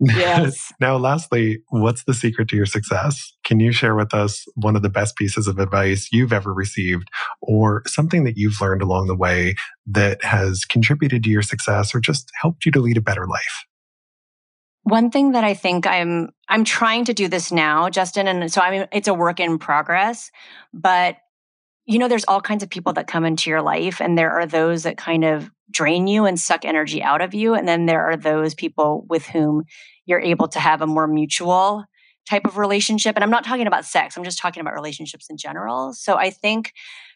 Yes. 0.00 0.72
now, 0.80 0.96
lastly, 0.96 1.58
what's 1.68 2.04
the 2.04 2.14
secret 2.14 2.48
to 2.48 2.56
your 2.56 2.66
success? 2.66 3.32
Can 3.44 3.60
you 3.60 3.70
share 3.70 3.94
with 3.94 4.14
us 4.14 4.46
one 4.54 4.74
of 4.74 4.82
the 4.82 4.88
best 4.88 5.16
pieces 5.16 5.46
of 5.46 5.58
advice 5.58 6.08
you've 6.10 6.32
ever 6.32 6.54
received, 6.54 7.08
or 7.42 7.82
something 7.86 8.24
that 8.24 8.38
you've 8.38 8.58
learned 8.60 8.80
along 8.80 9.06
the 9.06 9.16
way 9.16 9.54
that 9.86 10.24
has 10.24 10.64
contributed 10.64 11.22
to 11.24 11.30
your 11.30 11.42
success, 11.42 11.94
or 11.94 12.00
just 12.00 12.30
helped 12.40 12.64
you 12.64 12.72
to 12.72 12.80
lead 12.80 12.96
a 12.96 13.02
better 13.02 13.26
life? 13.26 13.66
One 14.84 15.10
thing 15.10 15.32
that 15.32 15.44
I 15.44 15.54
think 15.54 15.86
I'm 15.86 16.30
I'm 16.48 16.64
trying 16.64 17.06
to 17.06 17.14
do 17.14 17.26
this 17.26 17.50
now, 17.50 17.90
Justin, 17.90 18.28
and 18.28 18.52
so 18.52 18.60
I 18.60 18.70
mean 18.70 18.86
it's 18.92 19.08
a 19.08 19.14
work 19.14 19.40
in 19.40 19.58
progress, 19.58 20.30
but 20.72 21.16
you 21.86 21.98
know 21.98 22.08
there's 22.08 22.24
all 22.24 22.40
kinds 22.40 22.62
of 22.62 22.70
people 22.70 22.92
that 22.94 23.06
come 23.06 23.24
into 23.24 23.50
your 23.50 23.62
life 23.62 24.00
and 24.00 24.16
there 24.16 24.30
are 24.30 24.46
those 24.46 24.84
that 24.84 24.96
kind 24.96 25.24
of 25.24 25.50
drain 25.70 26.06
you 26.06 26.24
and 26.24 26.38
suck 26.38 26.64
energy 26.64 27.02
out 27.02 27.20
of 27.20 27.34
you 27.34 27.54
and 27.54 27.66
then 27.66 27.86
there 27.86 28.02
are 28.02 28.16
those 28.16 28.54
people 28.54 29.04
with 29.08 29.26
whom 29.26 29.64
you're 30.06 30.20
able 30.20 30.48
to 30.48 30.60
have 30.60 30.82
a 30.82 30.86
more 30.86 31.06
mutual 31.06 31.84
type 32.28 32.44
of 32.44 32.56
relationship 32.56 33.16
and 33.16 33.24
I'm 33.24 33.30
not 33.30 33.44
talking 33.44 33.66
about 33.66 33.84
sex, 33.84 34.16
I'm 34.16 34.24
just 34.24 34.38
talking 34.38 34.60
about 34.60 34.74
relationships 34.74 35.26
in 35.28 35.36
general. 35.36 35.92
So 35.92 36.16
I 36.16 36.30
think 36.30 36.72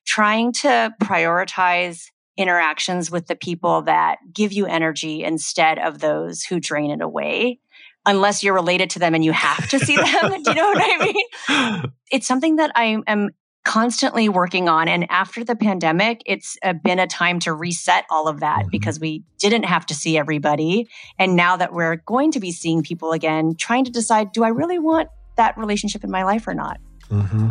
trying 0.07 0.53
to 0.53 0.93
prioritize 1.03 2.07
interactions 2.39 3.11
with 3.11 3.27
the 3.27 3.37
people 3.37 3.83
that 3.83 4.19
give 4.33 4.53
you 4.53 4.65
energy 4.65 5.25
instead 5.25 5.79
of 5.79 5.99
those 5.99 6.45
who 6.45 6.61
drain 6.61 6.91
it 6.91 7.03
away 7.03 7.59
unless 8.07 8.43
you're 8.43 8.55
related 8.55 8.89
to 8.91 8.99
them 8.99 9.15
and 9.15 9.25
you 9.25 9.33
have 9.33 9.69
to 9.69 9.79
see 9.79 9.97
them. 9.97 10.43
Do 10.43 10.51
you 10.51 10.55
know 10.55 10.69
what 10.69 10.83
I 10.83 11.05
mean? 11.05 11.93
It's 12.11 12.27
something 12.27 12.57
that 12.57 12.73
I 12.75 12.97
am 13.07 13.29
constantly 13.67 14.31
working 14.31 14.67
on. 14.67 14.89
And 14.89 15.05
after 15.11 15.45
the 15.45 15.55
pandemic, 15.55 16.23
it's 16.25 16.57
been 16.83 16.99
a 16.99 17.07
time 17.07 17.39
to 17.41 17.53
reset 17.53 18.07
all 18.09 18.27
of 18.27 18.41
that 18.41 18.61
mm-hmm. 18.61 18.71
because 18.71 18.99
we 18.99 19.25
didn't 19.39 19.65
have 19.65 19.85
to 19.87 19.95
see 19.95 20.17
everybody. 20.17 20.89
And 21.19 21.37
now 21.37 21.59
that 21.59 21.75
we're 21.75 21.97
going 21.97 22.33
to 22.33 22.41
be 22.41 22.51
seeing 22.51 22.83
people 22.83 23.13
again, 23.13 23.57
trying 23.59 23.85
to 23.85 23.91
decide 23.91 24.33
do 24.33 24.43
I 24.43 24.49
really 24.49 24.79
want 24.79 25.11
that 25.37 25.59
relationship 25.59 26.03
in 26.03 26.11
my 26.11 26.25
life 26.25 26.47
or 26.47 26.55
not? 26.55 26.79
Mm-hmm. 27.11 27.51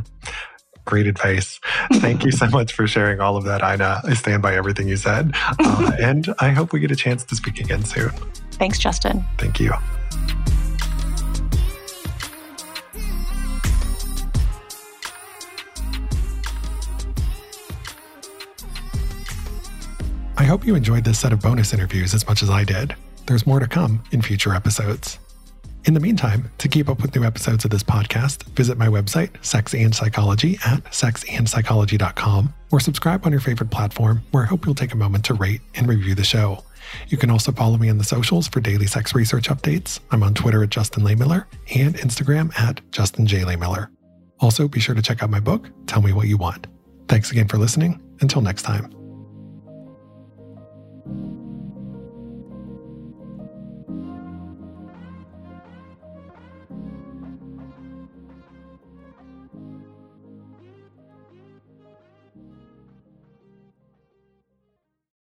Great 0.87 1.05
advice. 1.05 1.59
Thank 1.95 2.23
you 2.23 2.31
so 2.31 2.47
much 2.51 2.71
for 2.71 2.87
sharing 2.87 3.19
all 3.19 3.35
of 3.35 3.43
that, 3.43 3.61
Ina. 3.61 4.01
I 4.05 4.13
stand 4.13 4.41
by 4.41 4.55
everything 4.55 4.87
you 4.87 4.95
said. 4.95 5.31
Uh, 5.35 5.91
and 5.99 6.33
I 6.39 6.49
hope 6.49 6.71
we 6.71 6.79
get 6.79 6.91
a 6.91 6.95
chance 6.95 7.25
to 7.25 7.35
speak 7.35 7.59
again 7.59 7.83
soon. 7.83 8.11
Thanks, 8.51 8.79
Justin. 8.79 9.23
Thank 9.37 9.59
you. 9.59 9.73
I 20.39 20.45
hope 20.45 20.65
you 20.65 20.75
enjoyed 20.75 21.03
this 21.03 21.19
set 21.19 21.33
of 21.33 21.41
bonus 21.41 21.73
interviews 21.73 22.13
as 22.13 22.25
much 22.27 22.41
as 22.41 22.49
I 22.49 22.63
did. 22.63 22.95
There's 23.25 23.45
more 23.45 23.59
to 23.59 23.67
come 23.67 24.01
in 24.11 24.21
future 24.21 24.53
episodes. 24.53 25.19
In 25.87 25.93
the 25.93 26.01
meantime, 26.01 26.51
to 26.57 26.67
keep 26.67 26.89
up 26.89 27.01
with 27.01 27.15
new 27.15 27.23
episodes 27.23 27.63
of 27.63 27.71
this 27.71 27.81
podcast, 27.81 28.43
visit 28.49 28.77
my 28.77 28.87
website, 28.87 29.29
Sex 29.43 29.73
and 29.73 29.95
Psychology, 29.95 30.59
at 30.65 30.83
sexandpsychology.com, 30.83 32.53
or 32.71 32.81
subscribe 32.81 33.25
on 33.25 33.31
your 33.31 33.39
favorite 33.39 33.71
platform, 33.71 34.21
where 34.31 34.43
I 34.43 34.47
hope 34.47 34.65
you'll 34.65 34.75
take 34.75 34.91
a 34.91 34.97
moment 34.97 35.23
to 35.25 35.33
rate 35.33 35.61
and 35.75 35.87
review 35.87 36.13
the 36.13 36.25
show. 36.25 36.61
You 37.07 37.17
can 37.17 37.29
also 37.29 37.53
follow 37.53 37.77
me 37.77 37.89
on 37.89 37.97
the 37.97 38.03
socials 38.03 38.49
for 38.49 38.59
daily 38.59 38.85
sex 38.85 39.15
research 39.15 39.47
updates. 39.47 40.01
I'm 40.11 40.23
on 40.23 40.33
Twitter 40.33 40.61
at 40.61 40.71
Justin 40.71 41.03
Lehmiller 41.03 41.45
and 41.73 41.95
Instagram 41.95 42.57
at 42.59 42.81
Justin 42.91 43.25
J. 43.25 43.43
Lehmiller. 43.43 43.87
Also, 44.41 44.67
be 44.67 44.81
sure 44.81 44.93
to 44.93 45.01
check 45.01 45.23
out 45.23 45.29
my 45.29 45.39
book, 45.39 45.69
Tell 45.85 46.01
Me 46.01 46.11
What 46.11 46.27
You 46.27 46.35
Want. 46.35 46.67
Thanks 47.07 47.31
again 47.31 47.47
for 47.47 47.57
listening. 47.57 48.01
Until 48.19 48.41
next 48.41 48.63
time. 48.63 48.96